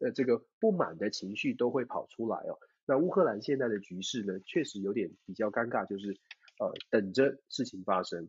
[0.00, 2.58] 呃这个不满的情绪都会跑出来哦。
[2.86, 6.16] 那乌克兰现在的局势呢，确实有点比较尴尬，就是
[6.58, 8.28] 呃等着事情发生。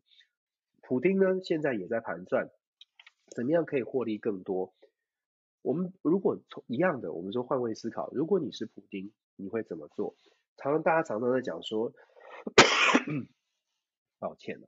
[0.82, 2.50] 普丁呢现在也在盘算，
[3.36, 4.74] 怎么样可以获利更多。
[5.62, 10.16] 我们如果从一样的，我们说换位思考，如果你是普丁，你会怎么做？
[10.56, 11.94] 常常大家常常在讲说，
[14.18, 14.68] 抱歉了，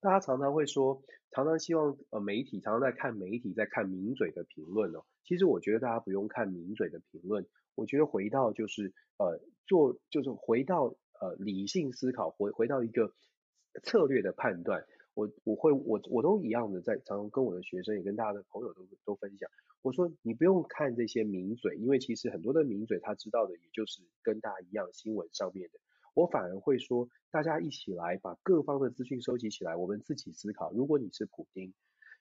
[0.00, 5.04] 大家常常会说，常常希望呃媒体常常在看媒体，在看名嘴的评论哦。
[5.24, 13.12] 其实我觉得大家不用看名嘴的评论，我觉得回到就是呃做就是回到呃理性思考，回回到一个
[13.82, 14.86] 策略的判断。
[15.12, 19.50] 我我会我我都一样的在常常跟我的学生也跟大家的朋友都都分享，
[19.82, 25.78] 我说你不用看这些名嘴，因为其实很多的名嘴他知道的也就是跟大家一样新闻上面的。
[26.20, 30.70] 我反而会说，大家一起来把各方的资讯收集起来，我们自己思考。
[30.70, 31.72] 如果你是普丁，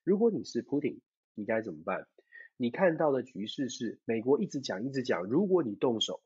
[0.05, 1.01] 如果你是普丁，
[1.35, 2.07] 你该怎么办？
[2.55, 6.21] 你看到的局势是美国一直讲一直讲，如果你动手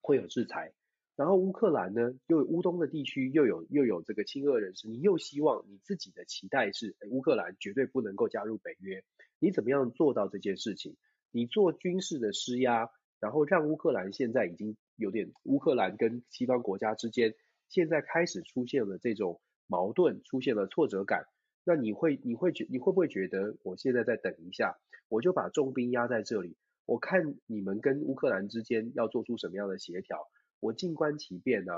[0.00, 0.72] 会有制裁，
[1.16, 9.02] 然后乌克兰呢又有乌东的地区又有又有这个亲俄人士，你又希望你自己的期待是乌克兰绝对不能够加入北约，
[9.40, 10.96] 你怎么样做到这件事情？
[11.32, 14.76] 你做军事的施压，然后让乌克兰现在已经。
[15.00, 17.34] 有点乌克兰跟西方国家之间
[17.68, 21.24] 现在开始出现了这种矛盾，出现了挫折感。
[21.64, 31.72] 那你会你会觉你会不会觉得我现在再等一下，我就把重兵压在这里，我看你们跟乌克兰之间要做出什么样的协调，我静观其变呢？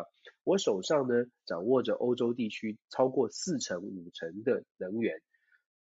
[0.44, 5.20] 我手上呢掌握着欧洲地区超过四成五成的能源，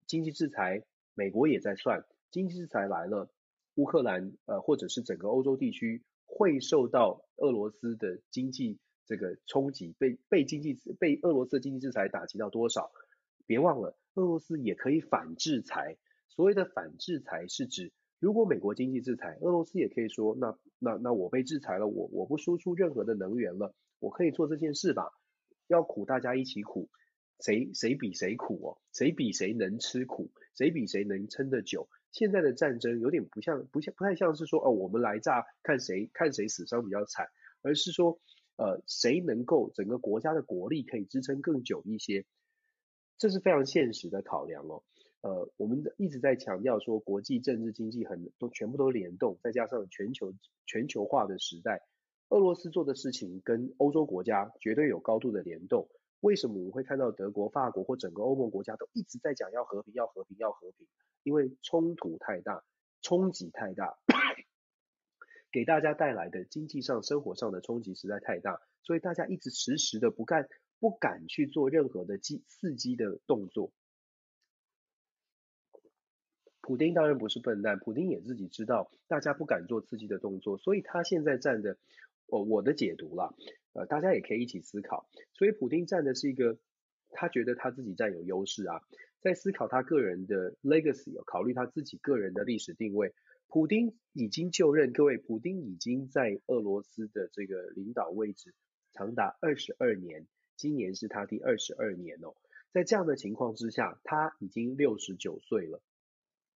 [0.07, 3.29] 经济制裁美国也在算，经济制裁来了，
[3.75, 6.01] 乌克兰呃或者是整个欧洲地区。
[6.33, 12.91] 会受到俄罗斯的经济这个冲击，被被经济被俄罗斯的经济制裁打击到多少？
[13.45, 15.97] 别忘了，俄罗斯也可以反制裁。
[16.29, 25.11] 所谓的反制裁是指，如果美国经济制裁，俄罗斯也可以说，那那那我被制裁了，我我不输出任何的能源了，我可以做这件事吧？
[25.67, 26.89] 要苦大家一起苦，
[27.41, 28.81] 谁谁比谁苦哦？
[28.93, 30.31] 谁比谁能吃苦？
[30.55, 31.89] 谁比谁能撑得久？
[32.11, 37.27] 现在的战争有点不像，不像，不太像是说，哦，我们来炸，看谁看谁死伤比较惨，
[37.61, 38.19] 而是说，
[38.57, 42.25] 呃，谁能够整个国家的国力可以支撑更久一些，
[43.17, 44.83] 这是非常现实的考量哦。
[45.21, 50.33] 呃，我们一直在强调说，国际政治经济很都全部都联动，再加上全球
[50.65, 51.81] 全球化的时代，
[52.29, 55.87] 俄罗斯做的事情跟欧洲国家绝对有高度的联动。
[56.19, 60.87] 为什么我们会看到德国、法国或整个欧盟国家都一直在讲要和平、要和平、要和平？
[61.23, 62.63] 因为冲突太大，
[63.01, 63.97] 冲击太大，
[65.51, 70.47] 给大家带来的经济上、生活上的冲击实在太大，所以大家一直迟迟的不干、
[70.79, 73.71] 不敢去做任何的激刺激的动作。
[76.61, 81.77] 普丁当然不是笨蛋，普丁也自己知道大家不敢做刺激的动作，所以他现在站的，
[82.27, 83.33] 我我的解读啦，
[83.73, 85.09] 呃，大家也可以一起思考。
[85.33, 86.59] 所以普丁站的是一个，
[87.09, 88.81] 他觉得他自己占有优势啊。
[89.21, 93.13] 在思考他个人的 legacy，考虑他自己个人的历史定位。
[93.47, 98.55] 普丁已经就任，各位，普丁已经在俄罗斯的这个领导位置
[98.93, 102.33] 长达二十二年，今年是他第二十二年哦。
[102.71, 105.81] 在这样的情况之下，他已经六十九岁了。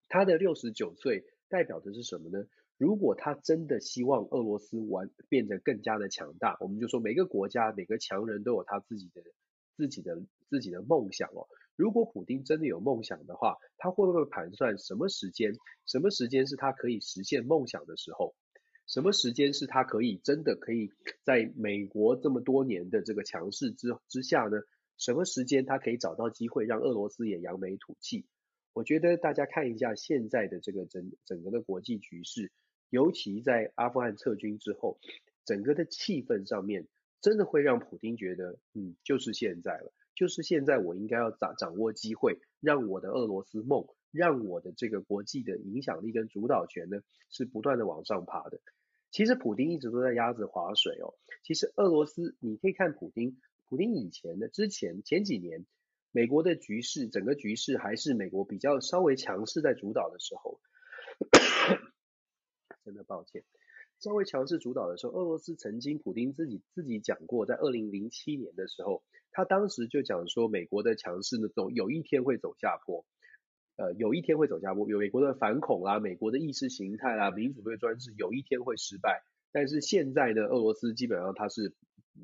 [0.07, 2.45] 他的六十九岁代表的是什么呢？
[2.77, 9.21] 如果他真的希望俄罗斯完变得更加的强大，我们就说每个国家每个强人都有他自己的
[9.75, 11.47] 自己的自己的梦想哦。
[11.75, 15.53] 如果普丁真的有梦想的话，他会不会盘算什么时间？
[15.85, 18.35] 什么时间是他可以实现梦想的时候？
[18.87, 20.91] 什么时间是他可以真的可以
[21.23, 24.59] 在美国这么多年的这个强势之之下呢？
[24.97, 28.25] 什么时间他可以找到机会让俄罗斯也扬眉吐气？
[28.73, 32.51] 我觉得大家看一下现在的这个整整个的国际局势，
[32.89, 34.99] 尤其在阿富汗撤军之后，
[35.45, 36.87] 整个的气氛上面，
[37.21, 39.91] 真的会让普丁觉得，嗯，就是现在了。
[40.15, 48.61] 就是现在，我应该要掌掌握机会，让我的俄罗斯梦，让我的这个国际的影响力跟主导权呢，是不断的往上爬的。
[49.11, 51.15] 其实普丁一直都在鸭子划水哦。
[51.43, 55.65] 其实俄罗斯，你可以看普丁，普丁以前的之前前几年，
[56.11, 60.61] 美国的局势，整个局势还是美国比较稍微强势在主导的时候，
[62.85, 63.43] 真的抱歉，
[63.99, 69.03] 稍微强势主导的时候，俄罗斯曾经普丁自己自己讲过，在二零零七年的时候。
[69.35, 73.05] 他当时就讲说，美国的强势呢，总有一天会走下坡，
[73.75, 74.89] 呃，有一天会走下坡。
[74.89, 79.23] 有美国的反恐啦，美国的意识形态啦，民主对专制，有一天会失败。
[79.51, 81.73] 但是现在呢，俄罗斯基本上他是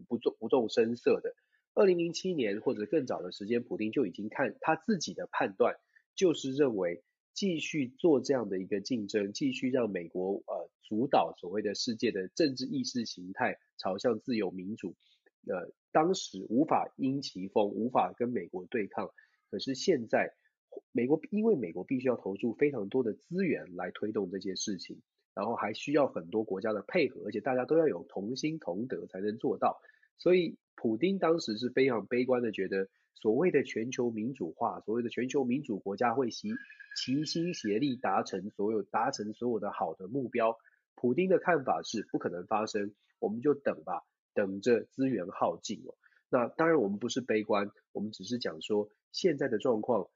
[0.07, 1.35] 不动不动声色的。
[1.73, 5.75] 二零零七年或者更早的时间，普丁就已经看他自己的判断，
[6.15, 14.95] 就是认为继续做这样的一个竞争，继续让美国呃主导所谓的世界的政治意识形态朝向自由民主。
[15.47, 19.09] 呃，当时无法因其风，无法跟美国对抗。
[19.49, 20.33] 可是现在，
[20.91, 25.01] 美国因为美国必须要投注非常多的资源来推动这件事情，
[25.33, 29.81] 然后还需要很多国家的配合，而且大家都要有同心同德才能做到。
[30.17, 36.49] 所以普丁当时是非常悲观的，觉得所谓的全球民主化，所谓的全球民主国家会齐
[36.95, 40.55] 齐心协力达成所有达成所有的好的目标。
[40.95, 44.03] 普丁的看法是不可能发生，我们就等吧，
[44.33, 45.95] 等着资源耗尽哦。
[46.29, 50.09] 那当然我们不是悲观，我们只是讲说现在的状况。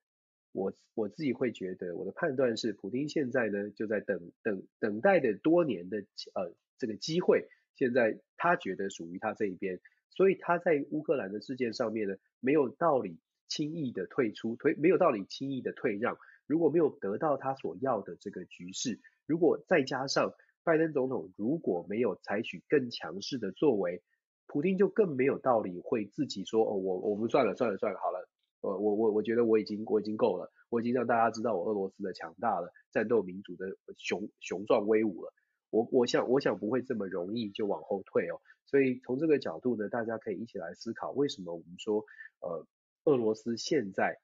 [0.58, 5.98] 我我自己会觉得，我的判断是，普丁现在呢就在等等等待的多年的
[6.34, 16.18] 呃这个机会，现在他觉得属于他这一边，所以他在乌克兰的事件上面呢，没有道理轻易的退出，退没有道理轻易的退让。
[16.48, 20.36] 如果没有得到他所要的这个局势，如果再加上
[20.66, 24.02] 拜登总统如果没有采取更强势的作为，
[24.48, 28.28] 普丁就更没有道理会自己说哦，我我们算了算了算了，好了。
[28.62, 35.32] 呃，我我我觉得我已经我已经够了，我已经让大家知道我俄罗斯的强大了，战斗民族的雄雄壮威武了。
[35.70, 38.42] 我我想我想不会这么容易就往后退哦。
[38.66, 42.04] 所以从这个角度呢，大家可以一起来思考，为什么我们说
[42.40, 42.66] 呃
[43.04, 44.18] 俄罗斯现在，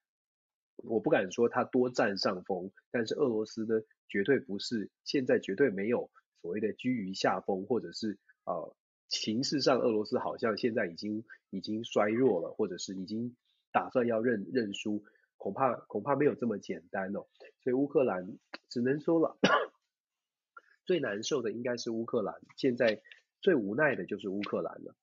[0.77, 6.09] 我不敢说他多占上风，但是俄罗斯呢绝对不是现在绝对没有
[6.41, 8.75] 所谓的居于下风，或者是呃
[9.07, 13.35] 形势上俄罗斯好像现在已经已经衰弱了，或者是已经。
[13.73, 15.05] 打算要认认输，
[15.37, 17.25] 恐怕恐怕没有这么简单哦。
[17.63, 18.37] 所以乌克兰
[18.67, 19.37] 只能说了，
[20.83, 23.01] 最难受的应该是乌克兰，现在
[23.39, 24.93] 最无奈的就是乌克兰了。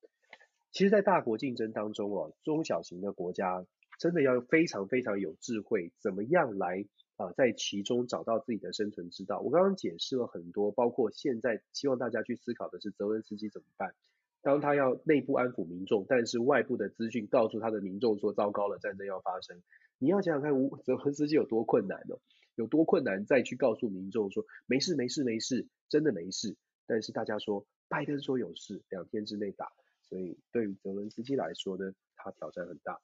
[0.71, 3.65] 其实，在大国竞争当中哦，中小型的国家
[3.99, 6.85] 真的要非常非常有智慧，怎么样来、
[7.19, 9.41] 啊，在其中找到自己的生存之道。
[9.41, 13.93] 我刚刚解释了很多，包括现在希望大家去思考的是泽伦斯基怎么办。
[14.41, 19.61] 当他要内部安抚民众，但是外部的资讯告诉他的民众说糟糕了，战争要发生。
[19.99, 22.21] 你要想想看，乌泽连斯基有多困难哦，
[22.55, 26.57] 有多困难再去告诉民众说没事没事没事，真的没事。
[26.87, 33.01] 但是大家说拜登说有事，两天之内打，所以对于泽连斯基来说呢，他挑战很大。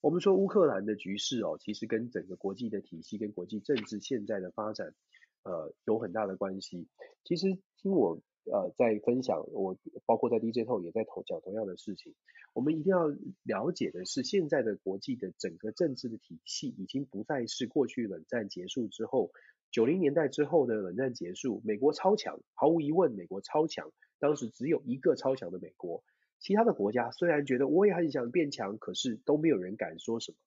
[0.00, 4.94] 我们说乌克兰的局势哦，其实跟整个国际的体系跟国际政治现在的发展，
[5.42, 6.88] 呃，有很大的关系。
[7.24, 8.20] 其实听我。
[8.50, 9.76] 呃，在分享我
[10.06, 12.14] 包括在 DJ 投也在讲同样的事情。
[12.54, 13.08] 我们一定要
[13.42, 19.32] 了解的是，现在的国际的整个政治的体系已经不再是过去冷战结束之后，
[19.70, 23.92] 九零年代之后的冷战结束，美国超强，毫无疑问，美国超强。
[24.18, 26.02] 当时只有一个超强的美国，
[26.40, 30.38] 其他的国家虽然觉得我也很想变强，可是都没有人敢说什么。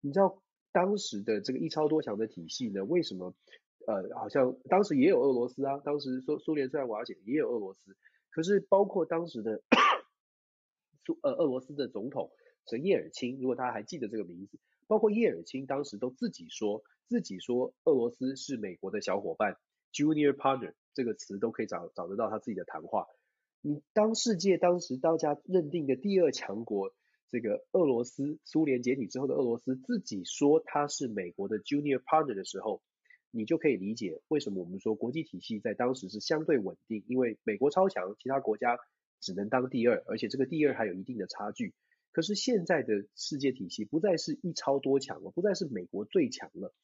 [0.00, 2.84] 你知道当时的这个一超多强的体系呢？
[2.84, 3.34] 为什么？
[3.84, 7.96] 呃，好像当时也有俄罗斯啊，当时苏苏联虽然瓦解，也有俄罗斯，
[8.30, 9.60] 可是包括当时的
[11.04, 12.30] 苏呃俄罗斯的总统
[12.68, 19.56] 是叶尔钦，如果大家还记得这个名字，包括叶尔钦当时都自己说自己说俄罗斯是美国的小伙伴
[19.92, 23.08] ，junior partner 这个词都可以找找得到他自己的谈话。
[23.62, 26.92] 你当世界当时大家认定的第二强国，
[27.30, 32.82] 这个俄罗斯苏联解体之后的俄罗斯自己说它是美国的 junior partner 的时候。
[33.34, 38.78] 你就可以理解为什么我们说国际体系在当时是相对稳定，因为美国超强，其他国家
[39.20, 41.72] 只能当第二，而且这个第二还有一定的差距。
[42.10, 46.74] 可是现在的世界体系不再是一超多强了，不再是美国最强了，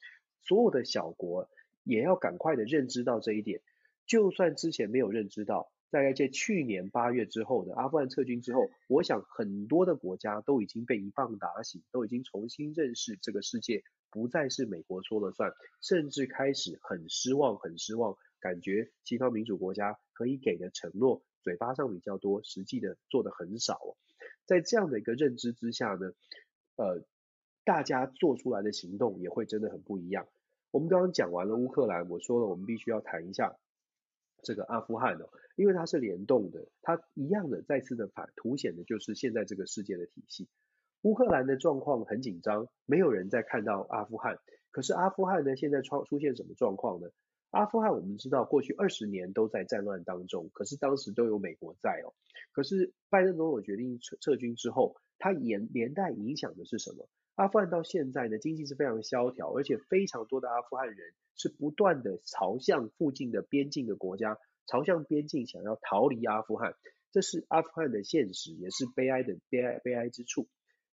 [0.41, 1.51] 所有的小国
[1.85, 3.61] 也要赶快的认知到这一点。
[4.07, 13.83] 就算之前没有认知到，在在去年八月之后的阿富汗撤军之后，我想很多的国家都已经被一棒打醒，都已经重新认识这个世界。
[14.11, 23.79] 不再是美国说了算，甚至开始很失望，很失望，感觉西方民主国家可以给的承诺，嘴巴上比较多，实际的做的很少。
[24.47, 26.13] 在这样的一个认知之下呢，
[26.77, 27.05] 呃，
[27.65, 30.27] 大家做出来的行动也会真的很不一样。
[30.71, 33.59] 我们刚刚讲完了乌克兰，我说了，我们必须要谈一下
[34.43, 40.49] 这个阿富汗哦，因为它是联动的，它一样的再次的反凸显的就是现在这个世界的体系。
[41.03, 44.39] 乌克兰的状况很紧张，没有人在看到阿富汗。
[44.71, 47.09] 可是阿富汗呢，现在出出现什么状况呢？
[47.51, 52.13] 阿富汗我们知道，过去二十年都在战乱当中，可是当时都有美国在哦。
[52.53, 57.09] 可是拜登总统决定撤撤军之后，它连连带影响的是什么？
[57.39, 60.97] 阿富汗到现在呢，经济是非常萧条，而且非常多的阿富汗人
[61.37, 66.75] 是不断的朝向附近的边境的国家，朝向边境想要逃离阿富汗。
[67.13, 70.49] 这是阿富汗的现实，也是悲哀的悲哀悲哀之处。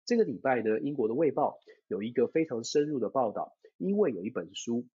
[0.04, 1.52] 这个礼拜呢，英国的《卫报》
[1.86, 4.88] 有一个非常深入的报道，因为有一本书，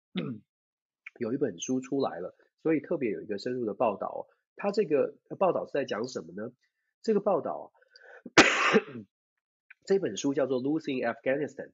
[1.18, 4.28] 有一本书出来了，所以特别有一个深入的报道。
[4.58, 6.52] 它这个报道是在讲什么呢？
[7.02, 7.72] 这个报道，
[9.88, 11.68] 这本书叫做《Losing Afghanistan》。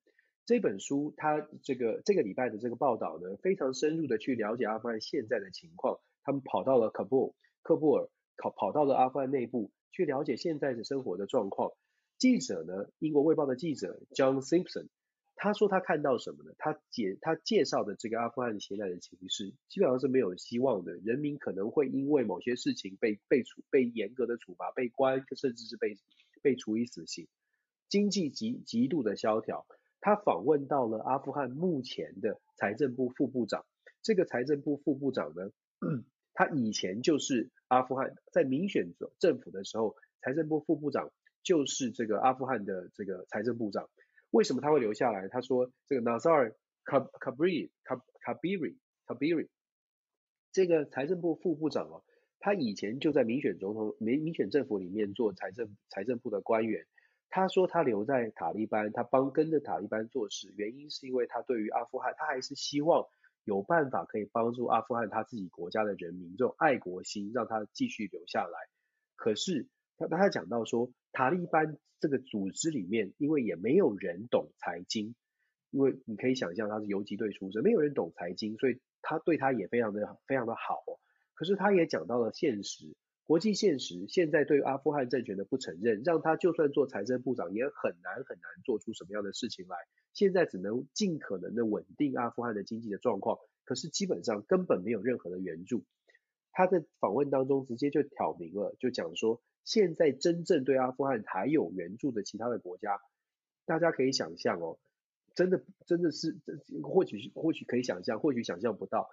[0.45, 5.99] 这本书它这个这个礼拜的这个报道呢，非常深入的去了解阿富汗现在的情况。
[6.21, 7.33] 他们跑到了喀布尔，
[7.63, 8.07] 喀布尔
[8.37, 11.71] 跑跑到了阿富汗内部，去了解现在的生活的状况。
[12.19, 14.89] 记者呢，英国卫报的记者 John Simpson，
[15.35, 16.51] 他说他看到什么呢？
[16.59, 25.97] 他介他介绍的这个阿富汗现在的情势，基本上是没有希望的，人民可能会因为某些事情被被处被严格的处罚，被关，甚至是被
[26.43, 27.27] 被处以死刑，
[27.93, 29.67] 经济极极度的萧条。
[30.01, 33.67] 他访问到了阿富汗目前的财政部副部长，
[34.01, 35.51] 这个财政部副部长呢，
[36.33, 41.11] 他以前就是阿富汗在民选政府的时候，财政部副部长
[41.43, 43.87] 就是这个阿富汗的这个财政部长。
[44.31, 45.27] 为什么他会留下来？
[45.27, 48.75] 他说这个 Nazar Kabiri Kabiri
[49.05, 49.49] Kabiri
[50.51, 52.03] 这个财政部副部长哦，
[52.39, 56.87] 他以前就在民选总统民民选政府里面做财政财政部的官员。
[57.35, 63.07] 他说他留在塔利班，他帮跟着塔利班做事，原因是因为他对于阿富汗，他还是希望
[63.43, 68.59] 有办法可以帮助阿富汗他自己国家的人民，这种爱国心让他继续留下来。
[69.15, 69.67] 可是
[69.97, 75.15] 他他讲到说，塔利班这个组织里面，因为也没有人懂财经，
[75.71, 80.83] 因为你可以想象他是游击队出身，没有人懂财经，所以他对他也非常的非常的好。
[81.33, 82.95] 可是他也讲到了现实。
[83.25, 89.77] 国际现实现在对阿富汗政权的不承认，让他就算做财政部长也很难很难做出什么样的事情来。
[90.13, 95.85] 现在只能尽可能的稳定阿富汗的经济的状况，可是基本上根本没有任何的援助。
[96.51, 102.99] 他在访问当中直接就挑明了，就讲说，现在真正对阿富汗还有援助的其他的国家，
[103.65, 104.77] 大家可以想象哦，
[105.33, 106.37] 真的真的是
[106.83, 109.09] 或许或许可以想象，或许想象不到。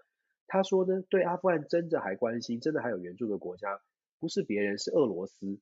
[0.49, 3.81] 他说呢，对阿富汗真的还关心，真的还有援助的国家。
[4.21, 5.59] 不是别人，是俄罗斯，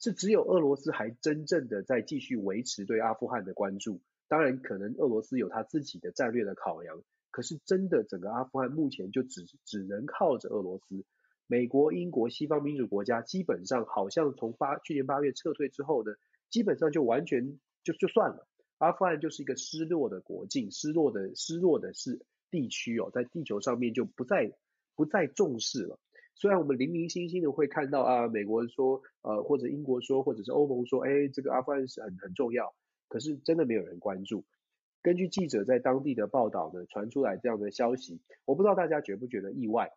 [0.00, 4.02] 是只有俄罗斯还真正的在继续维持对阿富汗的关注。
[4.28, 11.04] 当然，可能俄罗斯有他自己的战略的考量，可是真的整个阿富汗目前就只只能靠着俄罗斯。
[11.46, 16.12] 美国、英国、西方民主国家基本上好像从八去年八月撤退之后呢，
[16.48, 18.46] 基本上就完全就就算了。
[18.78, 24.52] 阿富汗就是一个失落的国境，失落的失落的是地区哦，在地球上面就不再
[24.94, 25.98] 不再重视了。
[26.40, 32.72] 虽然我们零零星星的会看到啊，美国说，呃，或者英国说，或者是欧盟说，哎，这个阿富汗是很很重要，
[33.08, 34.42] 可是真的没有人关注。
[35.02, 39.92] 根据记者在当地的报道呢，传出来这样的消息，我不知道大家觉不觉得意外。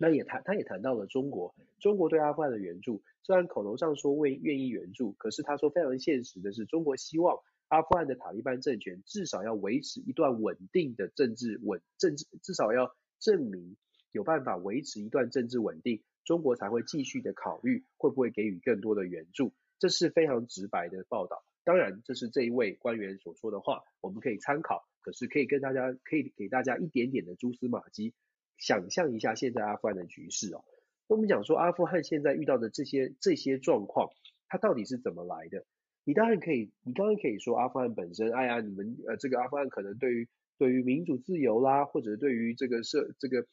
[0.00, 7.38] 那也谈，他也谈到了中国，中国对阿富汗的援助，虽然口头上说为愿意援助，可是他说非常现实的是，中国希望
[7.68, 13.76] 阿富汗的塔利班政权至少要维持一段稳定的政治稳政治，至少要证明。
[14.12, 21.42] 有办法维持一段政治稳定，中国才会继续的考虑会不会给予更多的援助，这是非常直白的报道。
[21.64, 24.84] 当然，这是这一位官员所说的话，我们可以参考。
[25.00, 28.14] 可是可以跟大家，可以给大家一点点的蛛丝马迹，
[28.58, 30.64] 想象一下现在阿富汗的局势哦。
[31.08, 34.10] 那我们讲说阿富汗现在遇到的这些这些状况，
[34.48, 35.64] 它到底是怎么来的？
[36.04, 40.28] 你当然可以，你当然可以说阿富汗本身，哎呀，你们呃这个阿富汗可能对于。
[40.62, 43.44] 对于民主自由啦，或者对于这个社这个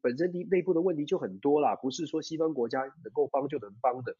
[0.00, 4.14] 本身的内部的问题就很多啦，不是说西方国家能够帮就能帮的。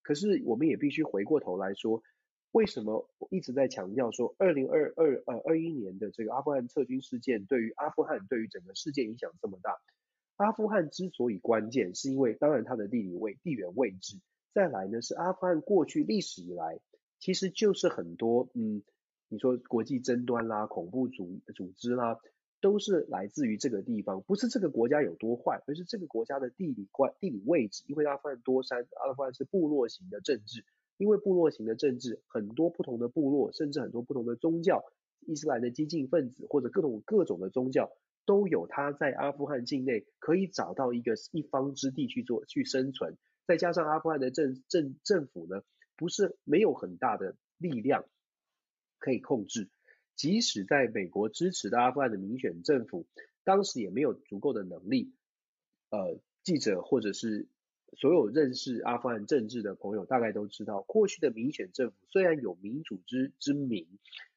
[0.00, 2.04] 可是我们也必须回过头来说，
[2.52, 9.76] 为什么我一直在强调说，二零二二呃二一年的这个阿富汗撤军事件对于阿富汗对于整个世界影响这么大？
[10.36, 14.20] 阿富汗之所以关键，是因为当然它的地理位地缘位置，
[14.54, 16.78] 再来呢是阿富汗过去历史以来
[17.18, 18.84] 其实就是很多嗯。
[19.28, 22.18] 你说国际争端啦、恐怖组组织啦，
[22.60, 27.84] 都是来自于这个地方，不是这个国家有多坏，而是这个国家的地理关地理位置。
[27.86, 30.64] 因为阿富汗多山，阿富汗是部落型的政治，
[30.96, 34.82] 因为部落型的政治，很多不同的部落，甚至很多不同的宗教，
[35.26, 37.92] 伊斯兰的激进分子或者各种各种的宗教，
[38.24, 43.16] 都有他在阿富汗境内可以找到一个一方之地去做去生存。
[43.46, 45.62] 再加上阿富汗的政政政府呢，
[45.96, 48.04] 不是没有很大的力量。
[48.98, 49.68] 可以控制，
[50.16, 53.06] 即使在美国支持的阿富汗的民选政府，
[53.44, 55.12] 当时也没有足够的能力。
[55.90, 57.46] 呃，记者或者是
[57.96, 63.86] 所有认识阿富汗政治的朋友，大概都知道，过去的民选政府虽然有民主之之名，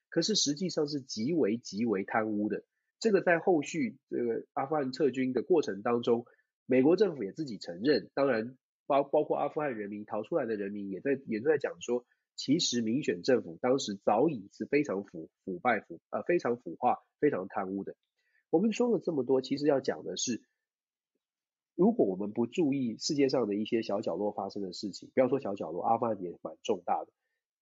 [0.09, 2.63] 可是实际上是极为极为贪污的。
[2.99, 6.25] 这个在后续这个阿富汗撤军的过程当中，
[6.67, 8.55] 美国政府也自己承认，当然
[8.85, 12.05] 包包括阿富汗人民逃出来的人民也在也在讲说。
[12.35, 17.95] 其实民选政府当时早已是非常腐腐败腐呃非常腐化非常贪污的。
[18.49, 20.41] 我们说了这么多，其实要讲的是，
[21.75, 27.11] 如果我们不注意世界上的一些小角落发生的事情，不要说小角落，阿富汗也蛮重大的。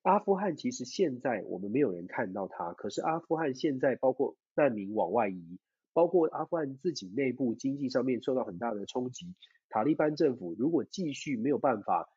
[0.04, 5.60] 阿富汗其实现在我们没有人看到它，可是阿富汗现在包括难民往外移，
[5.94, 9.36] 包括阿富汗自己内部经济上面受到很大的冲击。
[9.68, 12.08] 塔利班政府如果继续没有办法。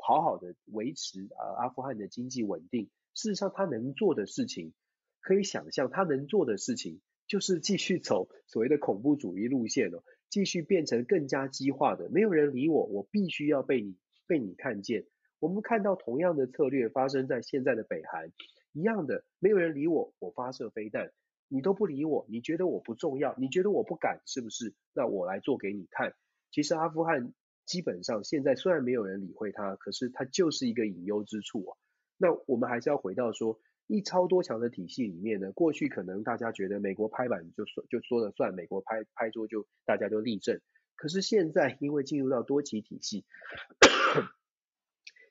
[0.00, 2.90] 好好的维持啊阿富汗的经济稳定。
[3.14, 4.72] 事实上，他能做的事情，
[5.20, 12.08] 可以想象他能做的事情，就是继续走所谓的恐怖主义路线哦，继续变成更加激化的。
[12.08, 15.04] 没有人理我，我必须要被你被你看见。
[15.40, 18.30] 我们看到同样的策略发生在现在的北韩，
[18.72, 21.12] 一样的，没有人理我，我发射飞弹，
[21.48, 24.74] 你都不理我，你觉得我不重要，你觉得我不敢，是不是？
[24.94, 26.14] 那我来做给你看。
[26.50, 27.34] 其实阿富汗
[27.64, 31.76] 基本上现在虽然没有人理会他，可是他就是一个隐忧之处啊。
[32.16, 40.60] 那我们还是要回到说，一超多强的体系里面呢，过去可能大家觉得美国拍板就说就说了算，美国拍拍桌就大家就立正。
[40.94, 43.24] 可是现在因为进入到多极体系，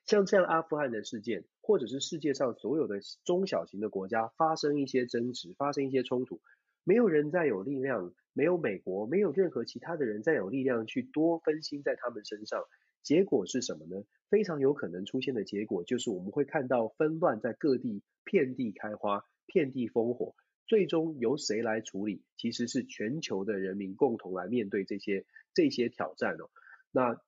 [0.04, 6.42] 像这样阿富汗的事件，或者是世界上所有的中小型的国家发生一些争执，发生一些冲突，
[6.84, 12.64] 没有人再有力量，没有美国，没有任何其他的人再有力量去多分心在他们身上。
[13.02, 14.04] 结果是什么呢？
[14.30, 20.34] 非常有可能出现的结果就是我们会看到纷乱在各地遍地开花，遍地烽火。
[20.66, 22.22] 最终由谁来处理？
[22.36, 26.48] 其实是全球的人民共同来面对这些这些挑战哦。
[26.92, 27.20] 那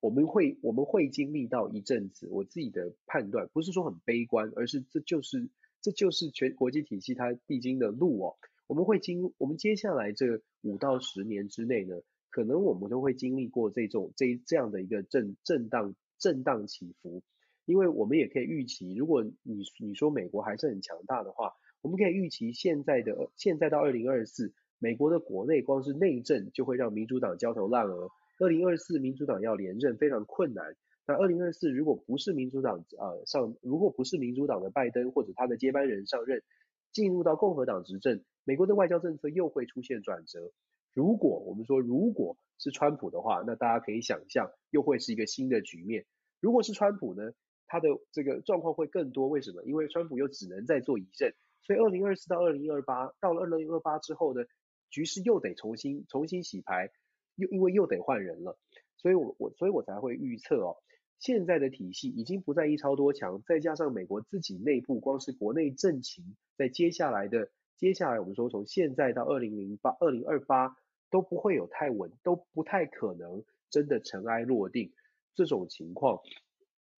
[0.00, 5.48] 我们会我们会经历到一阵子，我自己的判断不是说很悲观，而是这就是
[5.80, 8.36] 这就是全国际体系它必经的路哦。
[8.72, 11.94] 我们会经我们接下来这五到十年之内呢，
[12.30, 17.22] 可能我们都会经历过这种这这样的一个震震荡震荡起伏，
[17.66, 21.52] 因为我们也可以预期，如果你你说美国还是很强大的话，
[21.82, 28.08] 我们可以预期现在的现在到二零二四，美国的国内光是内政就会让民主党焦头烂额，
[28.38, 30.74] 二零二四民主党要连任非常困难。
[31.06, 36.42] 那二零二四如果不是民主党呃上，如果不是民主党的拜登或者他的接班人上任，
[36.90, 40.52] 进入到共和党执政，美国的外交政策又会出现转折。
[40.92, 46.04] 如果我们说如果是川普的话，那大家可以想象又会是一个新的局面。
[46.40, 47.32] 如果是川普呢，
[47.66, 49.28] 他的这个状况会更多。
[49.28, 49.62] 为什么？
[49.64, 54.44] 因为川普又只能再做一任，所以二零二四到二零二八，到了二零二八之后呢，
[54.90, 56.90] 局势又得重新重新洗牌，
[57.36, 58.58] 又因为又得换人了。
[58.96, 60.76] 所以我我所以我才会预测哦，
[61.18, 70.76] 现在的体系已经不再一超多强，再加上美国自己内部光是国内政情，在接下来的接下来我们说从现在到二零零八二零二八。
[71.12, 74.94] 都不会有太稳，都不太可能真的尘埃落定。
[75.34, 76.20] 这种情况，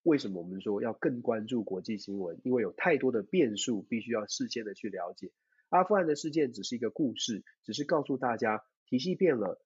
[0.04, 2.40] 为什么我们说要更关注国际新闻？
[2.44, 5.32] 因为有太多的变数，必须要事先的去了解。
[5.68, 9.60] 阿富汗的事件只是一个故事，只是告诉大家体系变了，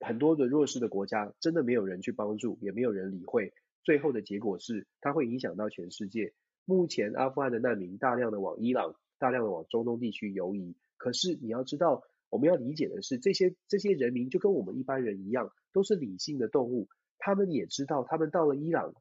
[0.00, 3.52] 很多的弱势的国家真的没有人去帮助，也没有人理会。
[3.84, 6.32] 最后的结果是，它会影响到全世界。
[6.64, 12.02] 目前阿富汗的难民大量的往伊朗、大量的往中东地区游移，可是你要知道。
[12.28, 16.88] 我们要理解的是，这些这些人民就跟我们一般人一样，都是理性的动物。
[17.18, 18.94] 他们也知道，他们到了伊朗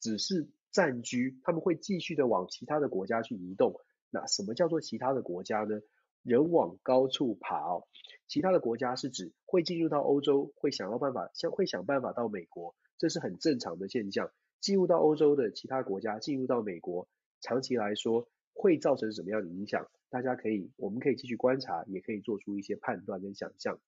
[0.00, 3.74] 只是暂居，他们会继续的往其他的国家去移动。
[4.08, 5.82] 那什么叫做其他的国家呢？
[6.22, 7.86] 人往高处爬哦。
[8.26, 14.30] 其他的国家是指会进入到欧洲，会想到办法，想会想办法到美国，这是很正常的现象。
[14.62, 17.06] 进入到欧洲的其他国家，进入到美国，
[17.42, 19.88] 长期来说会造成什么样的影响？
[20.10, 23.78] 大家可以，我们可以继续观察，也可以做出一些判断跟想象。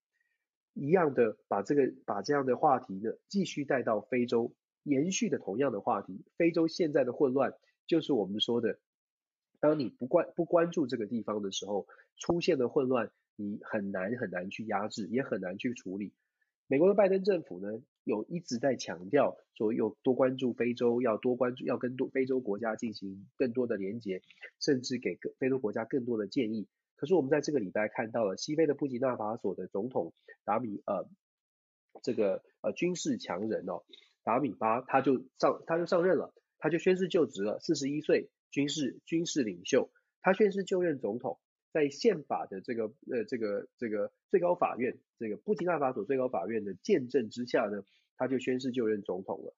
[0.74, 4.54] 一样的，把这个把这样的话题呢，继续带到非洲，
[4.84, 6.24] 延续的同样的话题。
[6.36, 7.54] 非洲现在的混乱，
[7.88, 8.78] 就是我们说的，
[9.58, 16.12] 当你不关不关注这个地方的时候，出现的混乱，你很难很难去压制，也很难去处理。
[16.68, 24.22] 美国的拜登政府呢，有一直在强调说，有多关注非洲，要多关注，要跟多非洲国家进行更多的连接，
[24.59, 26.66] 甚至给非洲国家更多的建议。
[26.96, 30.12] 可是我们在这个礼拜看到了西非的布吉纳法索的总统
[30.44, 31.09] 达米呃，
[32.03, 33.82] 这个呃军事强人哦，
[34.22, 39.90] 达米巴他就上他就上任了，他就宣誓就职了，四十一岁军事军事领袖，
[40.22, 41.38] 他宣誓就任总统。
[41.72, 47.84] 在宪法的这个呃这个这个最高法院这个布基纳法索最高法院的见证之下呢，
[48.16, 49.54] 他就宣誓就任总统了。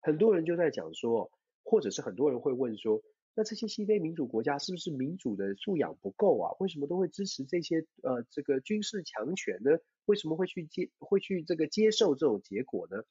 [0.00, 1.30] 很多人就在讲说，
[1.62, 3.02] 或者是很多人会问说，
[3.34, 6.56] 那这些西非民主国家是不是民主的素养不够啊？
[6.58, 9.78] 为什么都会支持这些呃这个军事强权呢？
[10.06, 13.04] 为什么会去接会去这个接受这种结果呢？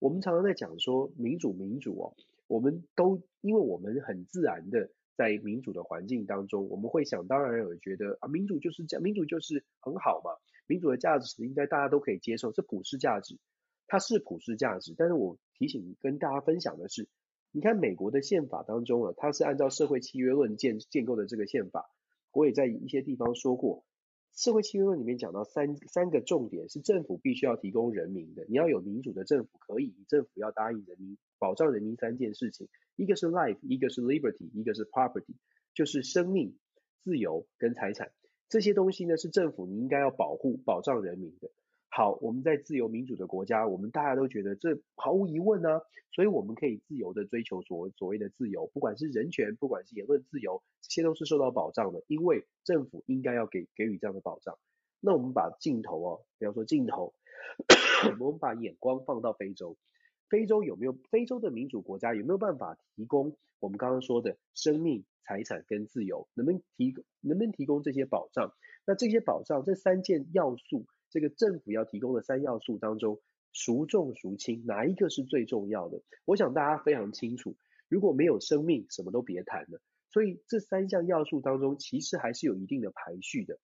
[0.00, 2.16] 我们常常在讲说民主民主哦，
[2.48, 4.90] 我们都因为我们很自然的。
[5.18, 10.30] 在民主的环境当中，我们会想当然而觉得啊，民主就是这样，民主就是很好嘛，
[10.68, 13.36] 民主的价值应该大家都可以接受，这普世价值，
[13.88, 14.94] 它是普世价值。
[14.96, 17.08] 但是我提醒跟大家分享的是，
[17.50, 21.90] 你看美国的宪法当中啊，它是按照社会契约论建建构的这个宪法，
[22.30, 23.84] 我也在一些地方说过，
[24.36, 35.36] 社会契约论里面讲到三三个重点是政府必须要提供人民的，你要有民主的政府可以，政府要答应人民保障人民三件事情，一个是 life，一个是 liberty，一个是 property，
[35.74, 36.56] 就是生命、
[37.02, 38.12] 自由跟财产。
[38.48, 41.50] 这些东西呢，是政府你应该要保护、保障人民的。
[41.90, 45.82] 好，我们在自由民主的国家，我们大家都觉得这毫无疑问啊，
[46.12, 54.58] 所以我们可以自由的追求所所谓的自由，不管是人权，不管是言论自由，这些都是受到保障的，因为政府应该要给给予这样的保障。
[55.00, 57.14] 那我们把镜头哦，比方说镜头，
[58.20, 59.76] 我们把眼光放到非洲，
[60.28, 65.04] 非洲有没有非洲的民主国家有没有办法提供我们刚刚说的生命？
[65.24, 68.54] 财产跟自由能不能提供能不能提供这些保障？
[68.86, 73.20] 那这些保障这三件要素，这个政府要提供的三要素当中，
[73.52, 74.64] 孰重孰轻？
[74.64, 76.00] 哪一个是最重要的？
[76.24, 77.56] 我想大家非常清楚，
[77.90, 79.82] 如果没有生命，什么都别谈了。
[80.10, 83.58] 所以这三项要素当中，其实还是有一定的排序的。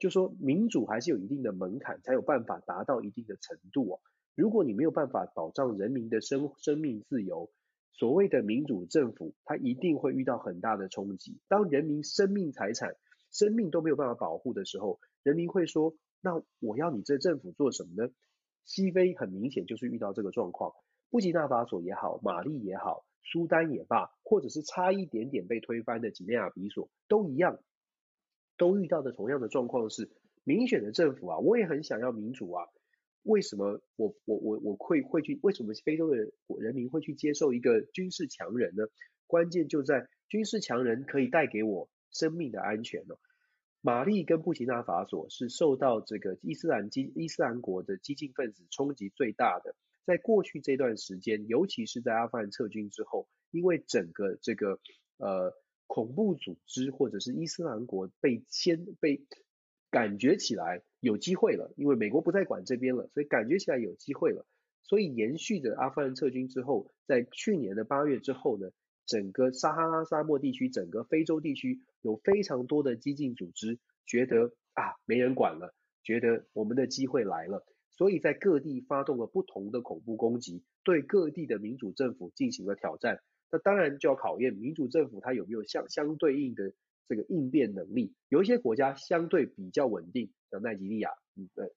[0.00, 4.00] 就说民主还是有一定的门槛，才有办法达到一定的程度哦。
[4.34, 7.50] 如果你没有办法保障人民的生生命自由，
[7.92, 11.38] 所谓的民主政府，它一定会遇到很大的冲击。
[11.46, 12.96] 当人民生命财产、
[13.30, 18.10] 生命都没有办法保护的时候，人民会说：“那我要你这政府做什么呢？”
[18.66, 20.72] 西非很明显就是遇到这个状况，
[21.10, 27.60] 布吉纳法索也好，马利也好，苏丹也罢，或者是差一点点被推翻的几内亚比索，都一样，
[28.56, 30.10] 都遇到的同样的状况是：
[30.42, 32.64] 民选的政府啊，我也很想要民主啊。
[33.24, 35.38] 为什么我我我我会会去？
[35.42, 36.16] 为什么非洲的
[36.58, 38.84] 人民会去接受一个军事强人呢？
[39.26, 43.18] 关键就在军事强人可以带给我生命的安全哦。
[43.80, 49.74] 马利跟布奇纳法索是受到这个伊斯兰激伊斯兰国的激进分子冲击最大的。
[50.04, 54.78] 在过去这段时间，尤其是在阿富汗撤军之后，因为整个这个
[55.16, 55.52] 呃
[55.86, 59.26] 恐怖组织或者是伊斯兰国被先被。
[59.90, 64.46] 感觉起来有机会了，因为美国不再管这边了，所以感觉起来有机会了。
[64.82, 68.70] 所以延续着阿富汗撤军之后，在去年的八月之后呢，
[69.06, 83.20] 整个撒哈拉沙漠地区，整个非洲地区有非常多的激进组织觉得啊没人管了，觉得我们的机会来了，所以在各地发动了不同的恐怖攻击，对各地的民主政府进行了挑战。
[83.50, 86.72] 那当然就要考验民主政府它有没有相相对应的。
[87.08, 91.68] 这个应变能力，有一些国家相对比较稳定，像奈及利亚，嗯呃，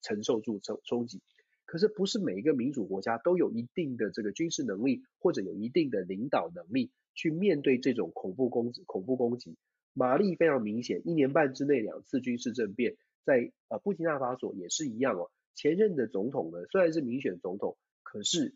[0.00, 1.20] 承受住冲冲击。
[1.64, 9.56] 可是不是每一个民主国家都有一定的这个军事能力，或者有一定的领导能力去面对这种恐怖攻恐怖攻击。
[9.92, 15.30] 马利非常明显，一年半之内两次军事政变，在呃布基纳法索也是一样哦。
[15.54, 18.54] 前任的总统呢，虽然是民选总统，可是。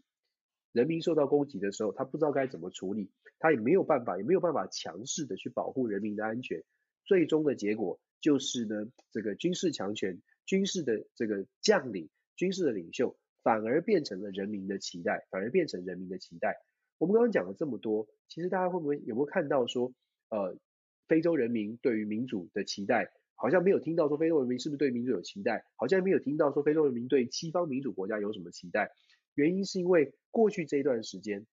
[0.75, 3.09] 人民受到攻击的时候，他不知道该怎么处理，
[3.39, 6.65] 他也没有办法，也没有办法强势的去保护人民的安全。
[7.05, 16.57] 最终的结果就是呢，这个军事强权、军事的这个将领、军事的领袖，反而变成了人民的期待，反而变成人民的期待。
[16.99, 19.93] 我们刚刚讲了这么多，其实大家会不会有没有看到说，
[20.31, 20.59] 呃，
[21.07, 28.91] 非洲人民对于民主的期待，好像没有听到说非洲人民是不是对民主有期待，好像没有听到说非洲人民对西方民主国家有什么期待。
[29.35, 31.47] 原因是因为过去这一段时间，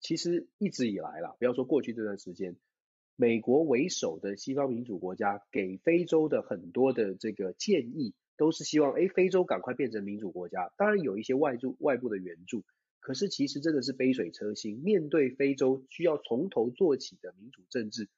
[0.00, 2.56] 其实一直以来啦，不要说过去这段时间，
[3.16, 10.72] 美国为首的西方民主国家给非洲的很多的这个建议，都是希望，诶，非洲赶快变成民主国家。
[10.76, 12.64] 当然有一些外助、外部的援助，
[13.00, 14.78] 可是其实真的是杯水车薪。
[14.78, 18.08] 面对非洲需要从头做起的民主政治，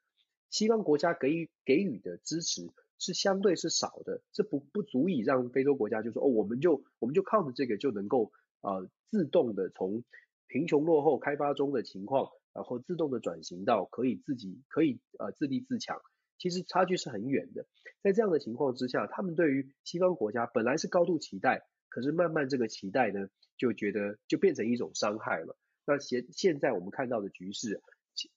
[0.50, 2.70] 西方国家给予给予的支持
[3.04, 8.32] 是相对是少的，这不不足以让非洲国家就说，哦，我们就我们就靠着这个就能够。
[8.66, 10.04] 呃，自动的从
[10.46, 16.00] 贫穷落后开发中的情况，然后自动的转型到可以自己可以呃自立自强，
[16.38, 17.66] 其实差距是很远的。
[18.02, 23.28] 在这样的情况之下，他们对于西方国家本来是高度期待，可是慢慢这个期待呢，
[23.58, 25.58] 就觉得就变成一种伤害了。
[25.84, 27.82] 那现现在我们看到的局势，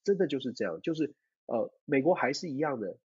[0.03, 1.15] 真的就是这样，就是
[1.45, 2.97] 呃，美国还是一样的，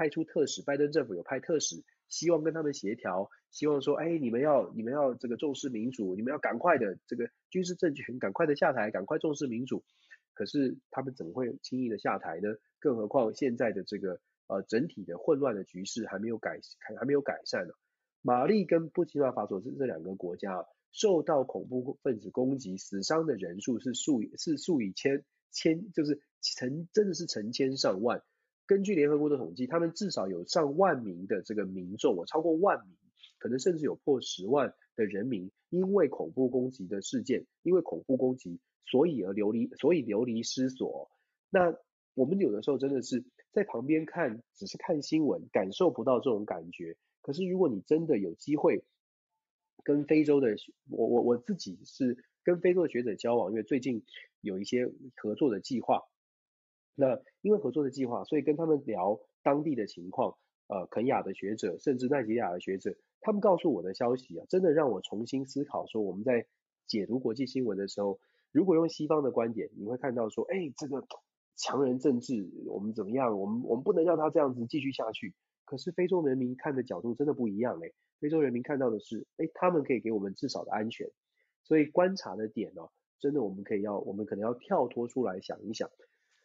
[0.00, 1.84] 派出特使，拜登政府有派特使。
[2.08, 9.84] 希望跟他们协调，希望说，哎，你们要你们要这个重视民主，你们要赶快的这个军事政权赶快的下台，赶快重视民主。
[10.32, 12.48] 可是他们怎么会轻易的下台呢？
[12.78, 16.58] 更何况现在的这个呃整体的混乱的局势还没有改
[16.98, 17.74] 还没有改善呢。
[18.22, 28.24] 马利跟布基纳法索这这两个国家啊受到恐怖分子攻击，死伤的人数是数是数以千千就是成真的是成千上万。
[28.70, 32.96] 根据联合国的统计，他们至少有上万名的这个民众，我，超过万名，
[33.38, 41.10] 可能甚至有破十万的人民，因为恐怖攻击的事件，因为恐怖攻击，所以而流离，所以流离失所。
[41.50, 41.74] 那
[42.14, 46.96] 我们有的时候真的是在旁边看，只是看新闻，感受不到这种感觉。
[47.22, 48.84] 可是如果你真的有机会
[49.82, 50.54] 跟非洲的，
[50.88, 54.04] 我我我自己是跟非洲的学者交往，因为最近
[54.40, 56.04] 有一些合作的计划。
[56.94, 60.36] 那因为合作的计划，所以跟他们聊当地的情况。
[60.72, 66.46] 呃，肯亚的学者，甚至奈及利亚的学者，他们告诉我的消息啊，真的让我重新思考说，我们在
[66.86, 68.20] 解读国际新闻的时候，
[68.52, 71.04] 如果用西方的观点，你会看到说，哎，这个
[71.56, 73.36] 强人政治，我们怎么样？
[73.36, 75.34] 我们我们不能让他这样子继续下去。
[75.64, 81.10] 可是非洲人民看的角度真的不一样哎，非洲人民看到的是，哎，他们可以给我们至少的安全。
[81.64, 85.90] 所以观察的点呢、哦，真的我们可以要，我们可能要跳脱出来想一想。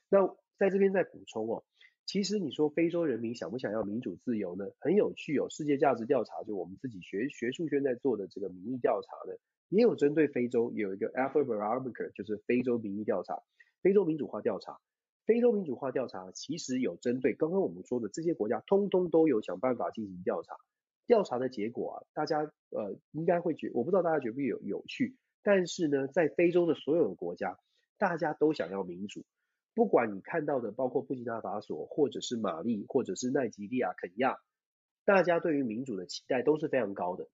[0.10, 1.64] 那在这边再补充哦。
[2.06, 4.66] 其实你说非洲人民想不想要民主自由呢？
[4.80, 5.47] 很有趣哦。
[5.49, 9.36] 世界价值调查就我们自己学学术圈在做的这个民意调查呢，
[9.70, 13.41] 也有针对非洲有一个 Afrobarometer，就是非洲民意调查，
[13.82, 14.80] 非洲民主化调查。
[15.26, 20.56] 非洲民主化调查其实有针对刚刚我们说的这些国家，通通都有想办法进行调查。
[21.08, 27.58] 调查的结果啊，大家呃应该会觉，我不知道大家觉不觉有有趣，但是呢，在非洲的所有的国家，
[27.97, 29.24] 大家都想要民主。
[29.76, 34.38] 不管你看到的，包括布基纳法索，或者是马利，或者是奈及利亚、肯亚，
[35.03, 37.28] 大家对于民主的期待都是非常高的。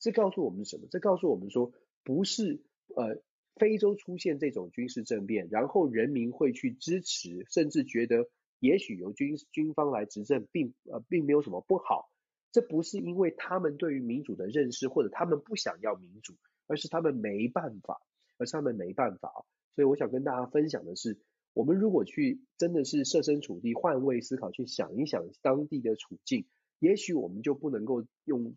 [0.00, 0.88] 这告诉我们什么？
[0.90, 1.72] 这告诉我们说，
[2.04, 2.62] 不是
[2.96, 3.20] 呃
[3.56, 12.10] 非洲出现这种军事政变，然后人民会去支持，甚至觉得也许由军军方来执政并呃并没有什么不好。
[12.50, 16.32] 这不是因为他们对于民主的认识，或者他们不想要民主，
[16.66, 18.00] 而是他们没办法，
[18.38, 19.44] 而是他们没办法。
[19.74, 21.18] 所以我想跟大家分享的是。
[21.58, 26.46] 我们如果去真的是设身处地、换位思考，去想一想当地的处境，
[26.78, 28.54] 也许我们就不能够用，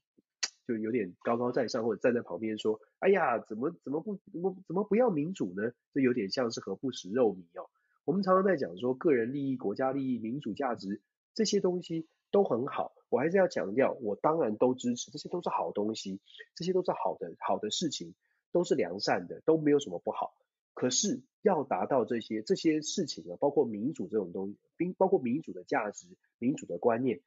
[0.67, 7.71] 就有点高高在上，或者站在旁边说：“哎呀，怎么怎么不怎么怎么不要民主呢？”这有点像是何不食肉糜哦。
[8.05, 11.01] 我们常常在讲说个人利益、国家利益、民主价值
[11.33, 16.19] 这些东西都很好，我还是要强调，我当然都支持，这些都是好东西，
[16.55, 18.13] 这些都是好的好的事情，
[18.51, 20.35] 都是良善的，都没有什么不好。
[20.73, 26.07] 可是要达到这些这些事情啊，包括民主这种东西，并包括民主的价值、
[26.39, 27.19] 民主的观念，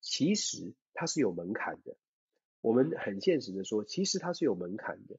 [0.00, 1.96] 其实它是有门槛的。
[2.60, 5.16] 我们很现实的说，其实它是有门槛的。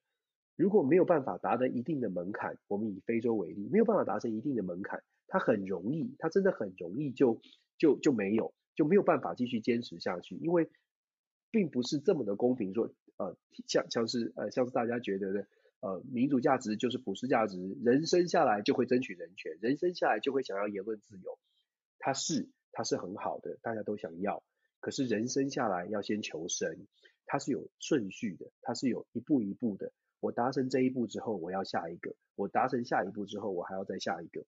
[0.56, 7.42] 如果没有办法达到一定的门槛，我们以非洲为例，没有办法达成一定的门槛，它很容易，它真的很容易就
[7.78, 10.70] 就就没有就没有办法继续坚持下去，因为
[11.50, 13.36] 并不是这么的公平，说呃
[13.68, 15.48] 像像是呃像是大家觉得的。
[15.84, 21.38] 呃，民主价值就是普世价值，人生下来就会争取人权，人生下来就会想要言论自由，
[22.00, 24.42] 它是它是很好的，大家都想要。
[24.80, 26.88] 可是人生下来要先求生，
[27.26, 29.92] 它是有顺序的，它是有一步一步的。
[30.22, 34.46] 我达成这一步之后，我要下一个；我达成下一步之后，我还要再下一个。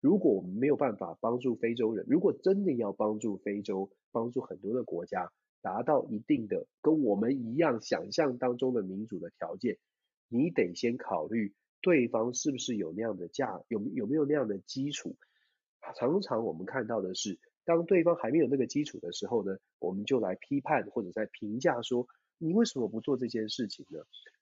[0.00, 9.76] 如果我们没有办法帮助非洲人，如果真的要帮助非洲，帮助很多的国家达到一定的跟我们一样想象当中的民主的条件。
[10.32, 11.52] 你得先考虑
[11.82, 15.16] 对方是不是有那样的价，有有没有那样的基础。
[15.94, 22.06] 常常我们看到的是，当对方还没有那个基础的时候呢，我们就来批判或者在评价说，
[22.38, 23.98] 你为什么不做这件事情呢？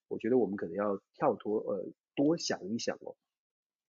[0.06, 3.16] 我觉得我们可能要跳脱，呃，多想一想哦。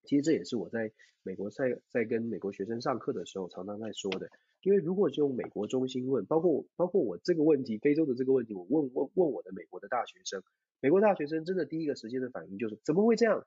[0.04, 0.91] 其实这也是我在
[1.22, 4.30] 美国在在跟美国学生上课的时候常常在说的。
[4.62, 10.41] 因为如果就用美国中心论，包括包括我这个问题，非洲的这个问题，我问问问我的美国的大学生。
[10.82, 13.46] 美国大学生真的第一个时间的反应就是怎么会这样？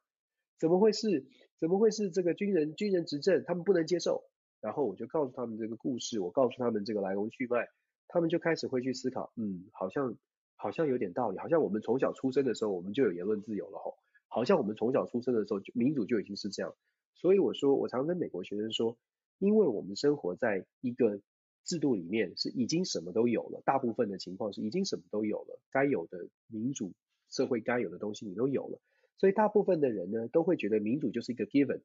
[0.58, 1.26] 怎么会是？
[1.58, 3.42] 怎么会是这个军人军人执政？
[3.44, 4.24] 他们不能接受。
[4.60, 7.68] 然后我就告诉他们这个故事，我告诉他们这个来龙去脉，
[8.08, 10.16] 他们就开始会去思考，嗯，好像
[10.54, 16.74] 好像有点道理，好像我们从小出生的时候我们就有言论自由了吼，好像我们从小出生的时候就民主就已经是这样。
[17.14, 18.96] 所以我说，我常跟美国学生说，
[19.38, 21.20] 因为我们生活在一个
[21.64, 26.92] 制度里面是已经什么都有了，大部分的情况是已经什么都有了，该有的民主。
[27.34, 28.80] 社会该有的东西你都有了，
[29.18, 31.80] 所以大部分的人呢都会觉得民主就是一个 given，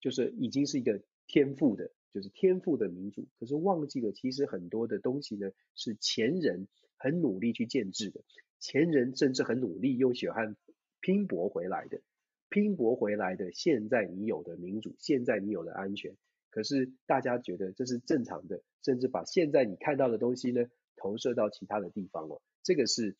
[0.00, 3.28] 就是已经是一个天赋的，就是天赋的民主。
[3.38, 6.66] 可是忘记了，其实很多的东西呢是前人
[6.96, 8.22] 很努力去建制的，
[8.58, 10.56] 前人甚至很努力用血汗
[11.02, 12.00] 拼搏回来的，
[12.48, 13.52] 拼搏回来的。
[13.52, 16.16] 现在你有的民主，现在你有的安全，
[16.48, 20.64] 可是大家觉得这是正常的，甚至把现在你看到的东西呢
[20.96, 23.14] 投射到其他的地方了，这个是。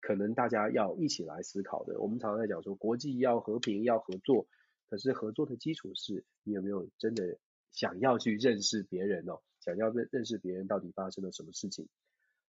[0.00, 2.00] 可能大家要一起来思考的。
[2.00, 4.46] 我们常常在讲说，国际要和平，要合作，
[4.88, 7.38] 可是合作的基础是你有没有真的
[7.72, 9.40] 想要去认识别人哦？
[9.60, 11.86] 想要认认识别人到底发生了什么事情？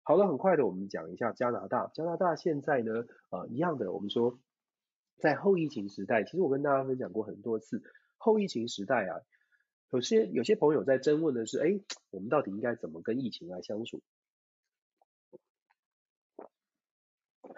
[0.03, 1.91] 好了，很快的，我们讲一下加拿大。
[1.95, 4.39] 加拿大现在呢，呃，一样的，我们说
[5.19, 7.83] 在后疫情时代，其实我跟大家分享过很多次，
[8.17, 9.21] 后疫情时代啊，
[9.91, 11.81] 有些有些朋友在争问的是，哎，
[12.11, 14.01] 我们到底应该怎么跟疫情来相处？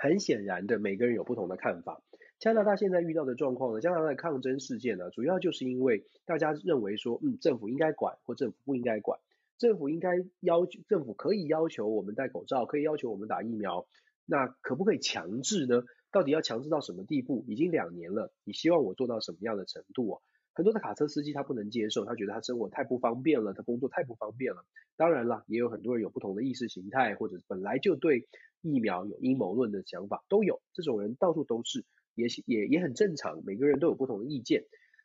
[0.03, 2.03] 很显然的，每个人有不同的看法。
[2.41, 9.21] 加拿大现在遇到的状况呢，加拿大的抗争事件呢，主要就是因为大家认为说，嗯，政府应该管或政府不应该管，
[9.59, 13.87] 政府应该要求，政府可以要求我们戴口罩，可以要求我们打疫苗，
[14.27, 15.85] 那可不可以强制呢？
[16.11, 17.45] 到底要强制到什么地步？
[17.47, 20.21] 已经两年了，你希望我做到什么样的程度啊？
[20.53, 24.67] 很多的卡车司机他不能接受，他觉得他生活太不方便了，他工作太不方便了。
[24.97, 28.27] 当然了，也有很多人有不同的意识形态，或者本来就对
[28.63, 30.63] 疫苗有阴谋论的想法，都有。
[30.73, 31.85] 这种人到处都是，
[32.15, 33.43] 也也也很正常。
[33.45, 34.65] 每个人都有不同的意见。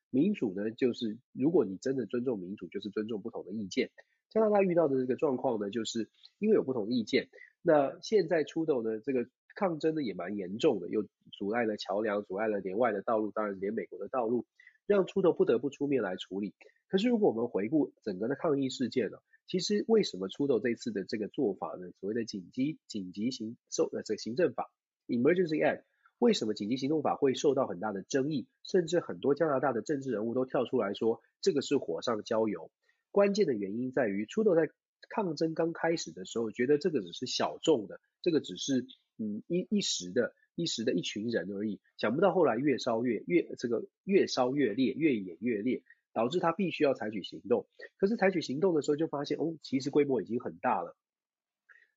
[0.10, 3.92] 民主呢，就是如果你真的尊重民主，就是尊重不同的意见。
[4.30, 7.30] 加拿大遇到的这个状况呢，就是因为有不同的意见。
[7.62, 14.46] 那现在出头呢，这个抗争呢也蛮严重的，又阻碍了桥梁，阻碍了连外的道路，当然连美国的道路。
[14.88, 16.56] 让出头不得不出面来处理。
[16.88, 21.92] 可是如果我们回顾整个的抗议事件呢，其实为什么出头这次的这个做法呢？
[22.00, 24.72] 所谓的紧急紧急行受呃这个行政法
[25.08, 25.84] Emergency Act，
[26.18, 28.48] 为什么紧急行动法会受到很大的争议？
[28.64, 32.72] 甚至很多加拿大的政治人物都跳出来说，这个是火上浇油。
[33.12, 34.70] 关键的原因在于，出头在
[35.10, 38.86] 抗争刚开始的时候，觉得这个只是小众的，这个只是
[39.18, 40.34] 嗯一一时的。
[40.58, 45.84] 一时的一群人而已，想不到后来越烧越越这个越烧越烈，越演越烈，
[46.14, 47.68] 导致他必须要采取行动。
[47.98, 50.98] 可是采取行动的时候，就发现哦，其实规模已经很大了。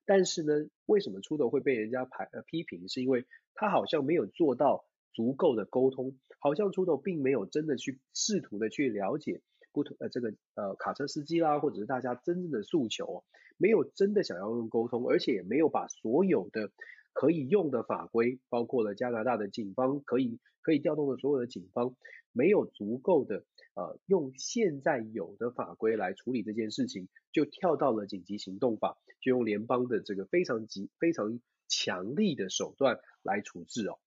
[0.05, 2.87] 但是呢，为什么出头会被人家排呃批评？
[2.87, 9.41] 是因为他好像没有做到足够的沟通，好像出头并没有真的去试图的去了解
[9.71, 13.23] 不同呃这个呃卡车司机啦，或者是大家真正的诉求，
[13.57, 16.71] 没有真的想要用沟通，而且也没有把所有的。
[17.13, 21.95] 可以用的法规，包括了加拿大的警方可以可以调动的所有的警方，
[22.31, 23.43] 没有足够的
[23.75, 33.99] 呃用现在有的法规来处理这件事情，就跳到了紧急行动法，就用联邦的这个非常急非常强力的手段来处置哦。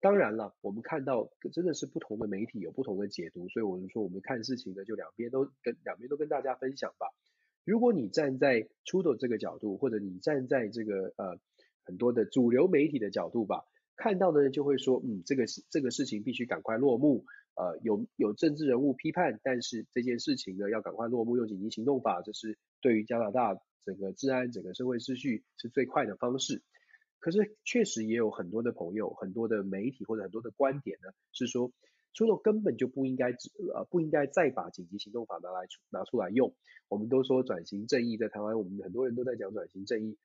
[0.00, 7.08] 当然了，我们看到真的是不同的媒体有不同的解读，所以我们说我们看事情呢，就两边都跟两边都跟大家分享吧。
[7.64, 11.40] 如果你站在出头这个角度，或者你站在这个呃。
[11.84, 13.64] 很多的主流媒体的角度吧，
[13.96, 17.24] 看到的就会说，嗯，这个事这个事情必须赶快落幕。
[17.56, 26.62] 呃，有有政治人物批判，但是这件事情呢要赶快落幕，用紧急行动法，这是对于加拿大整个治安、整个社会秩序是最快的方式。
[27.18, 31.70] 可是确实也有很多的朋友、很多的媒体或者很多的观点呢，是说，
[32.14, 33.32] 出头根本就不应该
[33.74, 36.54] 呃不应该再把紧急行动法拿来拿出来用。
[36.88, 40.16] 我们都说转型正义，在台湾我们很多人都在讲转型正义。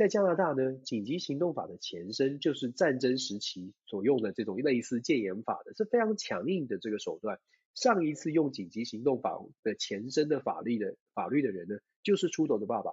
[0.00, 7.38] 在加拿大呢，紧急行动法的前身就是战争时期所用的这种类似戒严法的，是非常强硬的这个手段。
[7.74, 12.92] 上一次用紧急行动法的前身的法律的法律的人呢，就是出头的爸爸，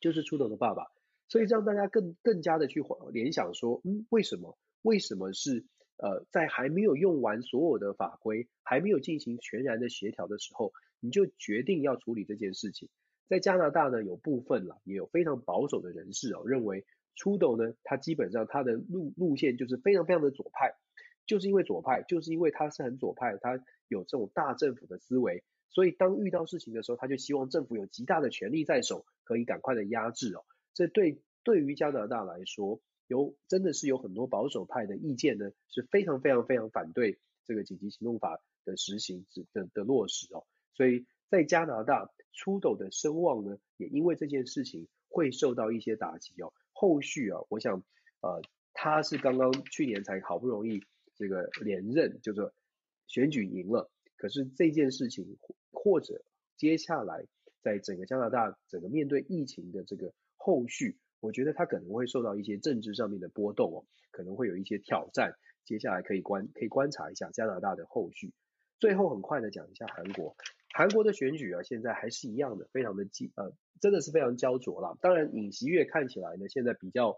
[0.00, 0.86] 就是出头的爸爸。
[1.28, 4.56] 所以让大家更更加的去联想说，嗯，为什么？
[4.80, 5.66] 为什么是
[5.98, 12.88] 呃在还没有用完所有的法规，还没有进行全然的协调的时候，你就决定要处理这件事情？
[13.28, 16.84] 在加拿大呢，有部分啦，也有非常保守的人士哦，认为
[17.16, 20.74] Trudeau 呢，他基本上他的路路线就是非常非常的左派，
[21.26, 23.58] 就是因为左派，就是因为他是很左派，他
[23.88, 30.44] 有这种大政府的思维，所以当遇到事情的时候，他就希望政府有极大的权力在手，可以赶快的压制哦。
[30.72, 42.08] 这对对于加拿大来说，有真的是有很多保守派的意见呢，是非常非常非常反对这个紧急行动法的实行的的落实哦，所以在加拿大。
[42.36, 46.52] 出头的声望呢，也因为这件事情会受到一些打击哦。
[46.72, 47.82] 后续啊，我想，
[48.20, 48.42] 呃，
[48.74, 50.84] 他是刚刚去年才好不容易
[51.16, 52.52] 这个连任，就是
[53.06, 53.90] 选举赢了。
[54.16, 55.38] 可是这件事情，
[55.72, 56.22] 或者
[56.56, 57.26] 接下来
[57.62, 65.34] 在整个加拿大整个面对疫情的这个后续，我觉得他可能会受到一些政治上面的波动哦，可能会有一些挑战。
[65.64, 68.32] 接下来可以观可以观察一下加拿大的后续。
[68.78, 70.36] 最后很快的讲一下韩国。
[70.76, 73.50] 韩国的选举啊，现在还是一样的，非常的激，呃，
[73.80, 74.94] 真的是非常焦灼啦。
[75.00, 77.16] 当然，尹锡悦看起来呢，现在比较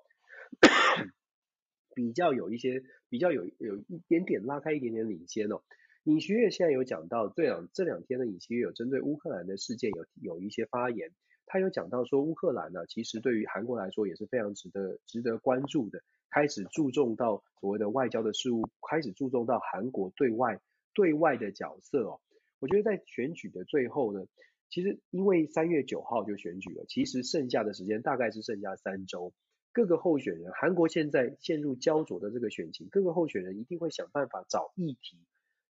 [1.93, 5.61] 比较有一些，比较有有一点点拉开一点点领先哦。
[6.05, 11.11] 尹锡悦现在有讲到，这两这两天呢，尹锡悦有针对乌克兰的事件有有一些发言，
[11.45, 20.61] 他有讲到说，乌克兰呢，其实对于韩国来说也是非常值得值得关注的，开始注重到所谓的外交的事务，开始注重到韩国对外
[20.95, 22.21] 对外的角色哦。
[22.61, 24.27] 我觉得在选举的最后呢，
[24.69, 29.33] 其实因为三月九号就选举了，其实剩下的时间大概是剩下三周。
[29.73, 35.19] 各个候选人，韩国现在陷入焦灼的这个选情，各个候选人一定会想办法找议题，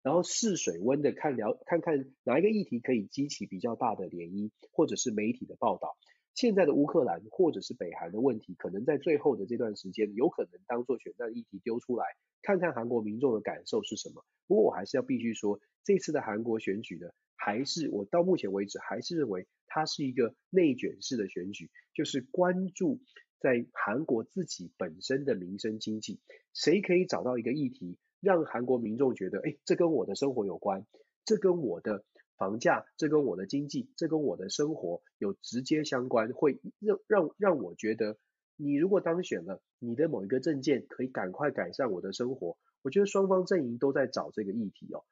[0.02, 5.98] 然后试水温的看聊，看看哪一个议题可以激起比较大的涟漪，或者是媒体的报道。
[6.38, 12.06] 现在的乌克兰或者是北韩的问题，可能在最后的这段时间，有可能当做选战议题丢出来，
[12.44, 14.24] 看看韩国民众的感受是什么。
[14.46, 23.00] 不过我还是要必须说，这次的韩国选举呢，还是我到目前为止还是认为它是一个内卷式的选举，就是关注
[23.40, 26.20] 在韩国自己本身的民生经济，
[26.54, 30.86] 谁可以找到一个议题，让韩国民众觉得，哎，这跟我的生活有关，
[31.26, 32.06] 这跟我的。
[32.38, 38.18] 房价，这跟我的经济，这跟我的生活有直接相关，会让让让我觉得，
[38.56, 42.56] 你如果当选了，你的某一个政见可以赶快改善我的生活。
[42.84, 45.04] 我觉得双方阵营都在找这个议题哦，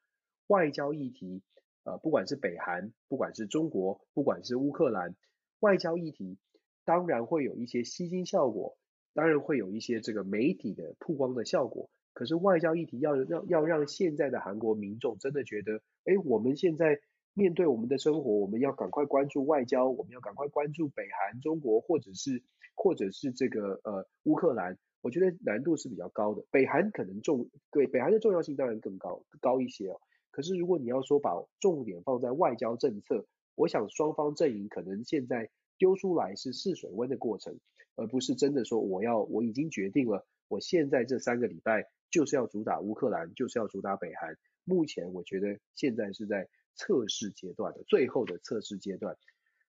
[0.46, 1.42] 外交议题，
[1.82, 5.16] 呃，不管是北韩，不管是中国，不管是乌克兰，
[5.58, 6.38] 外交议题
[6.84, 8.78] 当然会有一些吸金效果，
[9.14, 11.90] 当然会有一些这个媒体的曝光的效果。
[12.12, 17.00] 可是外交议题要让要让现在的韩国民众真的觉得，哎，我们现在。
[17.38, 22.42] 面对我们的生活，我们要赶快关注外交，我们要赶快关注北韩、中国，或者是
[22.74, 24.78] 或者是这个呃乌克兰。
[25.02, 26.42] 我觉得难度是比较高的。
[26.50, 30.00] 北韩可能重，对北韩的重要性当然更高高一些哦。
[30.30, 37.60] 可是如果你要说把重点放在外交政策，我想双方阵营可能现在丢出来是试水温的过程，
[37.96, 44.38] 而不是真的说我要我已经决定了，我现在这三个礼拜就是要主打乌克兰，就是要主打北韩。
[44.64, 46.48] 目前我觉得现在是在。
[46.76, 49.16] 测试阶段的最后的测试阶段，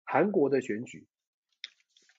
[0.03, 1.07] 韩国的选举，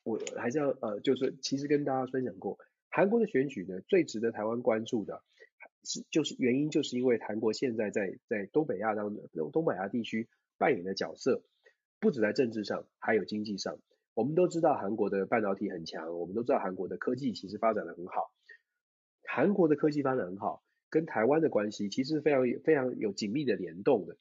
[0.03, 2.59] 我还是要呃，就是其实跟大家分享过，
[2.91, 5.23] 韩国的选举呢，最值得台湾关注的，
[5.85, 11.45] 是就是原因就是因为韩国现在在在东北亚当中，东北亚地区扮演的角色，
[12.01, 13.79] 不止在政治上，还有经济上。
[14.15, 18.33] 我们都知道韩国的半导体很强，我们都知道韩国的科技其实发展的很好，
[19.23, 24.17] 韩国的科技发展很好，跟台湾的关系其实非常非常有紧密的联动的。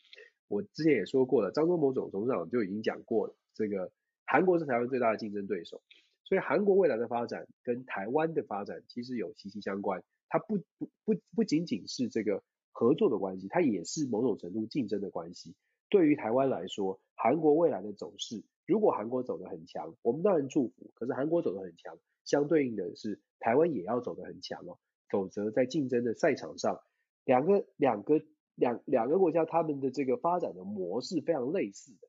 [0.47, 3.91] 我之前也说过了，张忠谋总总长就已经讲过了，这个
[4.25, 5.81] 韩国是台湾最大的竞争对手，
[6.23, 15.53] 所以韩国未来的发展跟台湾的发展其实有息息相关，它不不不不仅仅是这个合作的关系，它也是某种程度竞争的关系。
[15.89, 24.77] 对于台湾来说，韩国未来的走势，如果韩国走得很强，我们当然祝福，可是韩国走得很强，相对应的是台湾也要走得很强哦，
[25.09, 26.79] 否则在竞争的赛场上，
[27.25, 28.21] 两个两个。
[28.57, 32.07] 两两个国家，他们的这个发展的模式非常类似的，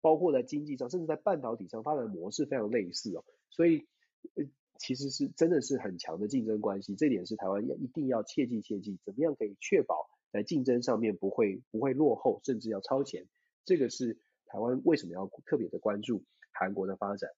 [0.00, 3.86] 包括在经济上，甚至在半导体上发展的模式非常类似哦，所以
[4.34, 4.44] 呃
[4.78, 13.26] 其实是真的是很强的竞争关系，这点是台湾要一定要切记切记，怎么样可以确保在竞争上面不会不会落后，甚至要超前，
[13.66, 17.28] 这个是台湾为什么要特别的关注韩国的发展。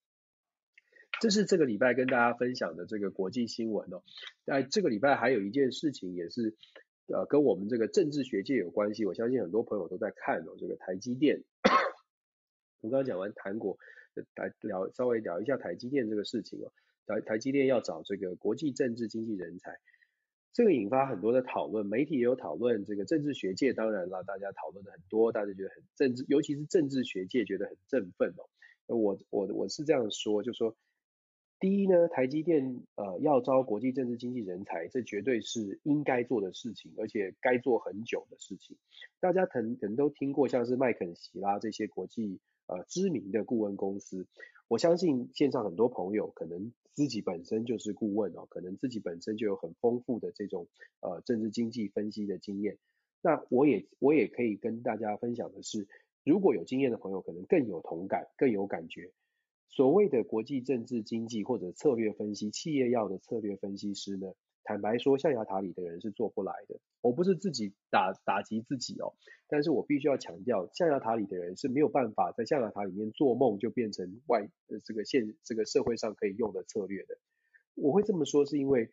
[1.21, 4.05] 这是这个礼拜跟大家分享的这个国际新闻哦，
[4.45, 6.55] 在这个礼拜还有一件事情也是。
[7.07, 10.57] 呃，跟我们这个政治学界有关系，我相信很多朋友都在看哦。
[10.59, 11.43] 这个台积电，
[12.81, 13.77] 我刚刚讲完韩国，
[14.37, 16.73] 来聊稍微聊一下台积电这个事情哦。
[17.07, 19.79] 台台积电要找这个国际政治经济人才，
[20.55, 28.49] 这个引发很多的讨论，媒体也有讨论，这个政治学界当然了，大家讨论的很多，大家觉得很政治，尤其是政治学界觉得很振奋哦。
[28.87, 30.75] 我我我是这样说，就说。
[31.65, 38.77] 第一呢，台积电呃要招国际政治经济人才，这绝对是应该做的事情，而且该做很久的事情。
[39.19, 44.27] 大家可能可能都听过，像是麦肯锡啦这些国际呃知名的顾问公司。
[44.69, 50.69] 我相信线上很多朋友可能自己本身就是顾问哦，可能自己本身就有很丰富的这种
[51.01, 52.77] 呃政治经济分析的经验。
[53.23, 55.89] 那我也我也可以跟大家分享的是，
[56.25, 59.13] 如果有经验的朋友，可能更有同感，更有感觉。
[59.69, 64.33] 所谓的国际政治经济或者策略分析，企业要的策略分析师呢，
[64.63, 66.79] 坦白说，象牙塔里的人是做不来的。
[67.01, 69.15] 我不是自己打打击自己哦，
[69.49, 74.49] 但是我必须要强调，象牙塔里的人是没有办法在象牙塔里面做梦就变成外
[74.85, 77.19] 这个现这个社会上可以用的策略的。
[77.75, 78.91] 我会这么说，是因为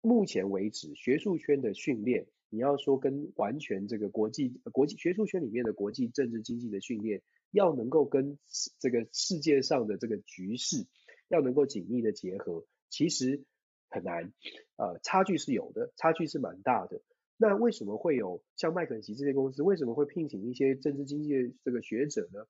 [0.00, 7.22] 目前为止学术圈的训练，你要说跟完全这个国际国际学术圈里面的国际政治经济的训练。
[7.52, 8.38] 要能够跟
[8.80, 10.84] 这个世界上的这个局势
[11.28, 13.44] 要能够紧密的结合，其实
[13.88, 14.32] 很难，
[14.76, 17.00] 呃，差距是有的，差距是蛮大的。
[17.38, 22.46] 那为什么会有像麦肯锡这些公司，为什么会聘请一些政治经济的这个学者呢？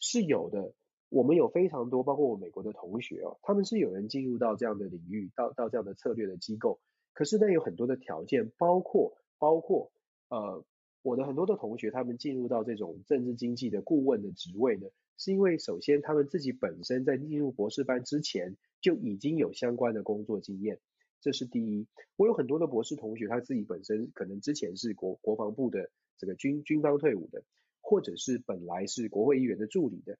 [0.00, 0.72] 是有的，
[1.08, 6.80] 我们有非常多，包括我美国的同学哦，他们是有人进入到这样的领域，到到这样的策略的机构，
[7.12, 9.90] 可是呢，有很多的条件，包括包括
[10.28, 10.64] 呃。
[11.02, 20.80] 我的很多的同学，他们进入到这种政治经济的顾问的职位呢，是因为首先他们自己本身在进入博士班之前就已经有相关的工作经验，
[21.20, 21.86] 这是第一。
[22.16, 25.88] 我有很多的博士同学，他自己本身可能之前是国国防部的
[26.18, 27.42] 这个军军方退伍的，
[27.80, 30.18] 或者是本来是国会议员的助理的，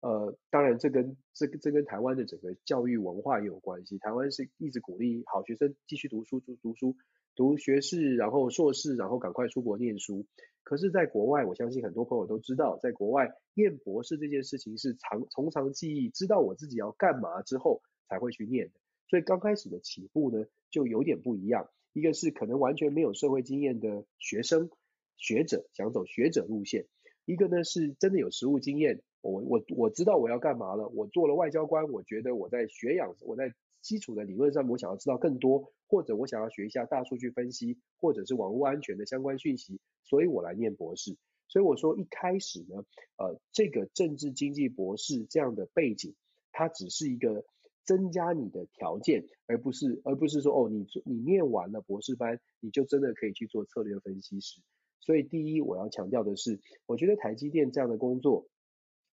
[0.00, 3.96] 呃，当然这跟这跟这跟台湾的整个教育文化也有关系。
[3.98, 6.96] 台湾是一直鼓励好学生继续读书，读读书，
[7.36, 10.26] 读学士，然后硕士，然后赶快出国念书。
[10.64, 18.72] 可是，在国外，我相信很多朋友都知道，在国外念博士这件事情是长从长计议，知道我自己要干嘛之后才会去念的。
[19.08, 21.70] 所以刚开始的起步呢，就有点不一样。
[21.92, 24.68] 一个是可能完全没有社会经验的学生
[25.16, 26.82] 学者，想走学者路线；
[27.26, 29.02] 一个呢是真的有实务经验。
[29.20, 41.16] 我我我知道我要干嘛了，我做了外交官，我觉得我在学养，我在基础的理论上，我想要知道更多，或者我想要学一下大数据分析，或者是网络安全的相关讯息，所以我来念博士。
[41.48, 42.84] 所以我说一开始呢，
[43.16, 46.14] 呃，这个政治经济博士这样的背景，
[46.52, 47.44] 它只是一个
[47.84, 54.60] 增加你的条件，而不是而不是说哦，你你念完了博士班，你就真的可以去做策略分析师。
[55.00, 58.48] 所以第一，我要强调的是，我觉得台积电这样的工作。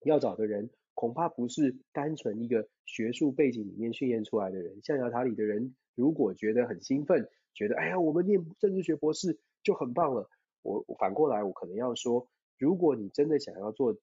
[0.06, 4.82] 要找的人恐怕不是单纯一个学术背景里面训练出来的人。
[4.84, 10.30] 象牙塔里的人如果觉得很兴奋，觉得哎呀，我们念政治学博士就很棒了。
[10.62, 13.98] 我反过来，我可能要说，如果你真的想要做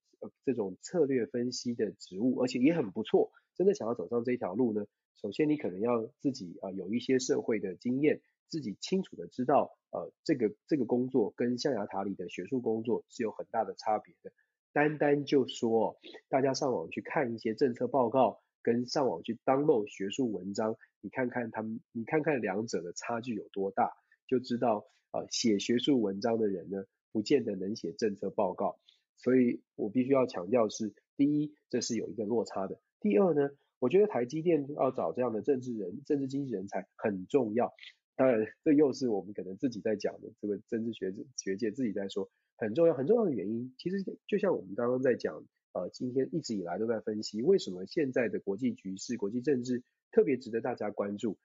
[0.44, 4.84] 这种策略分析的职务，而且也很不错，真的想要走上这条路呢，
[5.16, 14.30] 首先你可能要自己啊有一些社会的经验，自己清楚的知道呃这个这个工作跟象牙塔里的学术工作是有很大的差别的。
[14.72, 15.98] 单单就说，
[16.28, 23.92] 大家上网去看一些政策报告，跟上网去 download 学术文章，你看看他们，你看看两者的差距有多大，
[24.26, 28.78] 就知道啊，写学术文章的人呢，不见得能写政策报告。
[29.16, 32.80] 所以我必须要强调是，第一，这是有一个落差的。
[33.00, 37.72] 第二呢，我觉得台积电要找这样的政治人、政治经济人才很重要。
[38.16, 42.30] 当然，这又是我们可能自己在讲的，这个政治学学界自己在说。
[42.56, 51.36] 很重要，很重要的原因，其实就像我们刚刚在讲，呃，今天一直以来都在分析，为什么现在的国际局势、国际政治特别值得大家关注。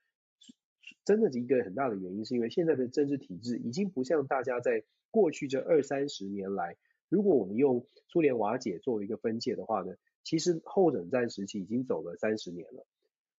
[1.04, 6.76] 真的是一个很大的原因，是因为现在的政治体制已经不像大家在过去这二三十年来，
[7.10, 12.86] 如果我们用苏联瓦解作为一个分界的话呢，其实后冷战时期已经走了三十年了。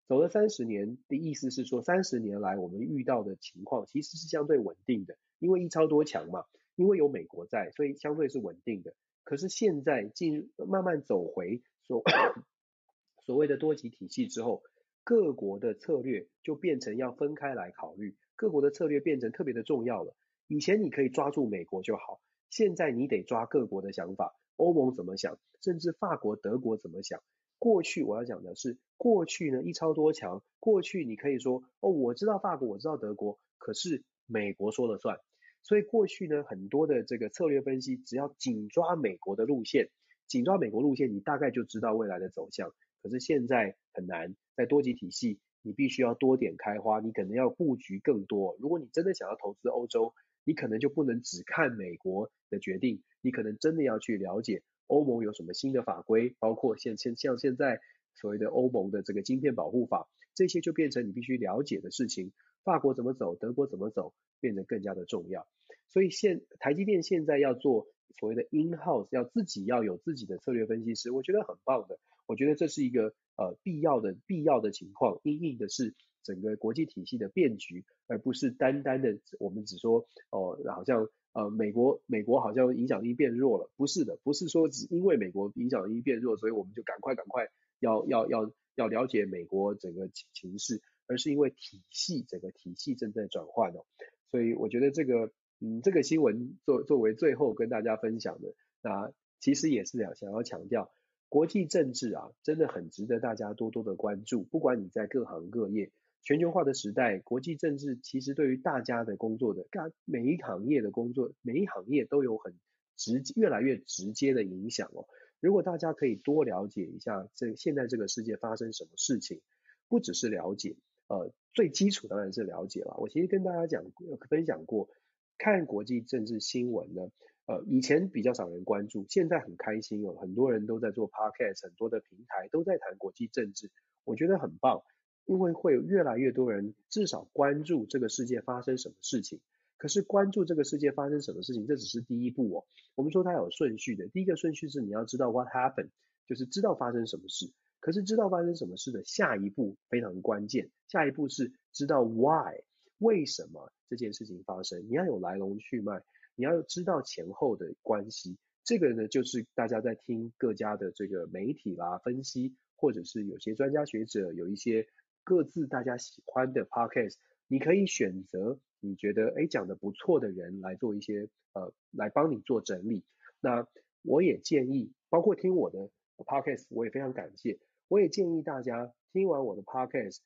[0.06, 6.44] 走了三十年的意思是说，三十年来我们遇到的情况其实是相对稳定的，因为一超多强嘛。
[6.76, 8.94] 因为有美国在，所以相对是稳定的。
[9.26, 12.04] 可是现在进慢慢走回所
[13.26, 14.62] 所谓的多极体系之后，
[15.02, 20.14] 各国的策略就变成要分开来考虑，各国的策略变成特别的重要了。
[20.46, 22.20] 以前你可以抓住美国就好，
[22.50, 27.20] 现在你得抓各国的想法，欧盟怎么想，甚至法国、德国怎么想。
[27.58, 35.18] 过去我要讲的是，过去呢一超多强，过去你可以说哦，我知道法国，我知道德国，可是美国说了算。
[35.66, 39.90] 所以过去呢，很多的这个策略分析，只要紧抓美国的路线，
[40.28, 42.72] 紧抓美国路线，你大概就知道未来的走向。
[43.02, 48.56] 可是现在很难，在多极体系，你必须要多点开花，你可能要布局更多。
[48.60, 50.14] 如果你真的想要投资欧洲，
[50.44, 57.80] 你可能就不能只看美国的决定，你可能真的要去了解欧盟有什么新的法规，包括现现像现在
[58.14, 62.32] 所谓的欧盟的这个晶片保护法，这些就变成你必须了解的事情。
[62.62, 65.46] 法国怎么走，德国怎么走，变得更加的重要。
[65.88, 67.86] 所以现台积电现在要做
[68.18, 71.98] 所谓的 in-house，要自己要有自己的策略分析师，我觉得很棒的。
[72.26, 75.94] 我觉得这是一个呃必要的必要的情况，因应的是
[76.24, 87.46] 整个国际体系的变局，而不是单单的我们只说哦，好像呃美国美国好像影响力变弱了，不是的，不是说只因为美国影响力变弱，所以我们就赶快赶快
[87.78, 93.84] 要要要要了解美国整个情势，而是因为体系整个体系正在转换哦。
[94.32, 95.32] 所以我觉得这个。
[95.58, 99.10] 嗯，这个新闻作作为最后跟大家分享的，那
[99.40, 100.92] 其实也是想想要强调，
[101.30, 104.42] 国际政治啊，真的很值得大家多多的关注。
[104.42, 105.90] 不管你在各行各业，
[106.22, 112.54] 全球化的时代，国际政治其实对于大家的工作的，干每一行业的工作，每一行业都有很
[112.96, 115.06] 直越来越直接的影响哦。
[115.40, 119.40] 如果大家可以多了解一下这现在这个世界发生什么事情，
[119.88, 120.76] 不只是了解，
[121.08, 122.94] 呃，最基础当然是了解了。
[122.98, 123.84] 我其实跟大家讲
[124.28, 124.90] 分享过。
[125.38, 127.02] 看国际政治新闻呢，
[127.46, 133.70] 呃，以前比较少人关注，现在很开心哦，很多人都在做 podcast，很多的平台都在谈国际政治，
[134.04, 134.82] 我觉得很棒，
[135.24, 139.40] 因为会有越来越多人至少关注这个世界发生什么事情。
[139.78, 142.64] 可是关注这个世界发生什么事情，这只是第一步哦。
[142.94, 145.90] 我们说它有顺序的，第一个顺序是你要知道 what happened，
[146.26, 147.52] 就是知道发生什么事。
[147.78, 152.64] 可是知道发生什么事的下一步非常关键，下一步是知道 why。
[152.98, 154.86] 为什么这件事情发生？
[154.88, 156.02] 你要有来龙去脉，
[156.34, 164.86] 你要知道前后的关系，这个呢，就是大家在听各家的这个媒体啦分析，或者是有些专家学者有一些
[165.24, 167.16] 各自大家喜欢的 podcast，
[167.48, 173.04] 你可以选择你觉得诶讲的不错的人来做一些呃来帮你做整理。
[173.40, 173.66] 那
[174.02, 177.58] 我也建议，包括听我的 podcast，我也非常感谢。
[177.88, 180.18] 我也建议大家听完我的 podcast，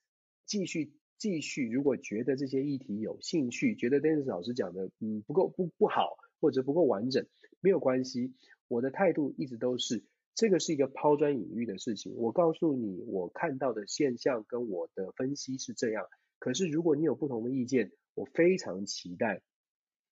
[0.46, 7.26] 继续继续，如果觉得这些议题有兴趣，觉得 Dennis 老师讲的嗯不够不不好，或者不够完整。
[7.60, 8.32] 没有关系，
[8.68, 10.02] 我的态度一直都是，
[10.34, 12.14] 这个是一个抛砖引玉的事情。
[12.16, 16.06] 我告诉你，我看到的现象跟我的分析是这样。
[16.38, 19.42] 可是如果你有不同的意见，我非常期待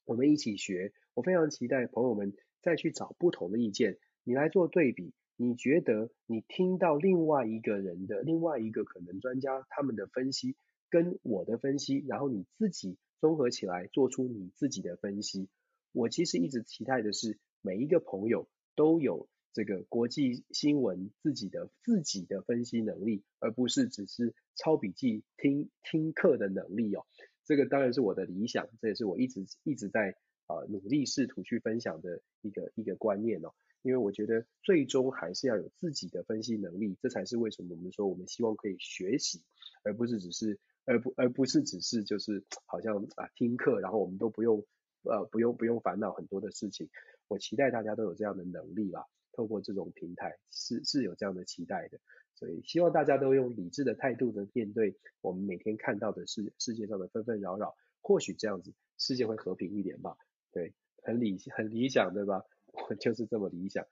[0.05, 0.93] 我们一起学。
[1.15, 5.15] 我非常期待朋友们再去找不同的意见，你来做对比。
[5.41, 10.57] 你觉得你听到另外一个人的另外一个可能专家他们的分析
[10.91, 15.49] 跟我的分析，然后你自己综合起来做出你自己的分析。
[15.93, 27.05] 我其实一直期待的是，每一个朋友都有这个国际新闻自己的自己的分析能力，而不是只是抄笔记、听听课的能力哦。
[27.45, 30.17] 这个当然是我的理想，这也是我一直一直在
[30.47, 33.53] 啊、努力试图去分享的一个一个观念哦。
[33.83, 39.43] 因为我觉得最终还是要有自己的分析能力，这才是为什么我们说我们希望可以学习，
[39.85, 40.59] 而不是只是
[40.89, 44.65] 而不而不是只是就是好像啊听课，然后我们都不用。
[45.05, 46.91] 呃，不用不用烦恼很多的事情，
[47.29, 49.07] 我期待大家都有这样的能力啦。
[49.33, 52.01] 透过这种平台是是有这样的期待的，
[52.35, 60.17] 所以希望大家都用理智的态度的面对我们每天看到的世世界上的纷纷扰扰，或许这样子世界会和平一点吧。
[60.51, 60.75] 对，
[61.05, 62.43] 很理很理想，对吧？
[62.91, 63.87] 我就是这么理想，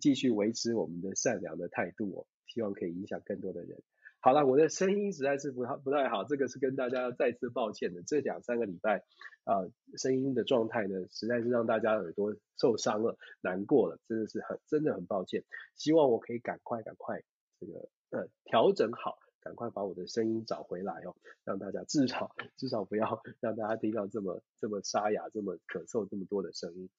[0.00, 3.82] 继续维持我们的善良的态度哦，希望可以影响更多的人。
[4.26, 8.02] 好了，我的声音实在是不太不太好，这个是跟大家再次抱歉的。
[8.02, 9.04] 这两三个礼拜
[9.44, 9.62] 啊、
[9.98, 15.44] 声音的状态呢，实在是让大家耳朵受伤了，难过了，真的是很真的很抱歉。
[15.76, 17.22] 希望我可以赶快赶快
[17.60, 26.90] 这个呃调整好，赶快把我的声音找回来哦，让大家至少至少不要让大家听到这么这么沙哑、这么咳嗽这么多的声音。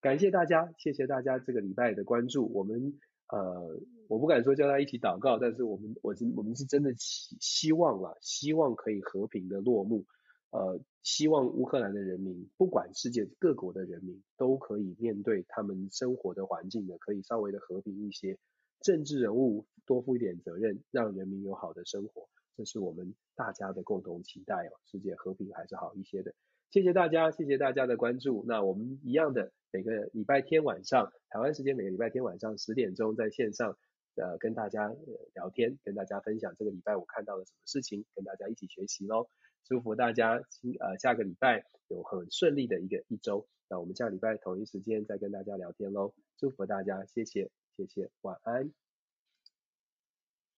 [0.00, 2.98] 感谢大家，谢谢大家这个礼拜的关注，我们。
[3.32, 10.04] 呃，我不敢说叫他一起祷告，但是我们我是我们是真的希希望啦，希望可以和平的落幕。
[10.50, 18.36] 呃，希望乌克兰的人民，不管世界各国的人民，都可以面对他们生活的环境呢，可以稍微的和平一些。
[18.80, 24.80] 政治人物多负一点责任，让人民有好的生活，这是我们大家的共同期待哦。
[24.90, 26.34] 世界和平还是好一些的。
[26.70, 28.44] 谢谢大家，谢谢大家的关注。
[28.46, 29.52] 那我们一样的。
[29.72, 33.76] 每个礼拜天晚上，台湾时间每个礼拜天晚上十点钟在线上，
[34.16, 34.92] 呃，跟大家
[35.34, 39.28] 聊天，跟大家分享这个礼拜我看到了什么事情，跟大家一起学习喽。
[39.64, 43.46] 祝福大家今，呃，下个礼拜有很顺利的一个一周。
[43.68, 46.14] 那我们下礼拜同一时间再跟大家聊天喽。
[46.36, 48.72] 祝福大家，谢谢，谢谢，晚安。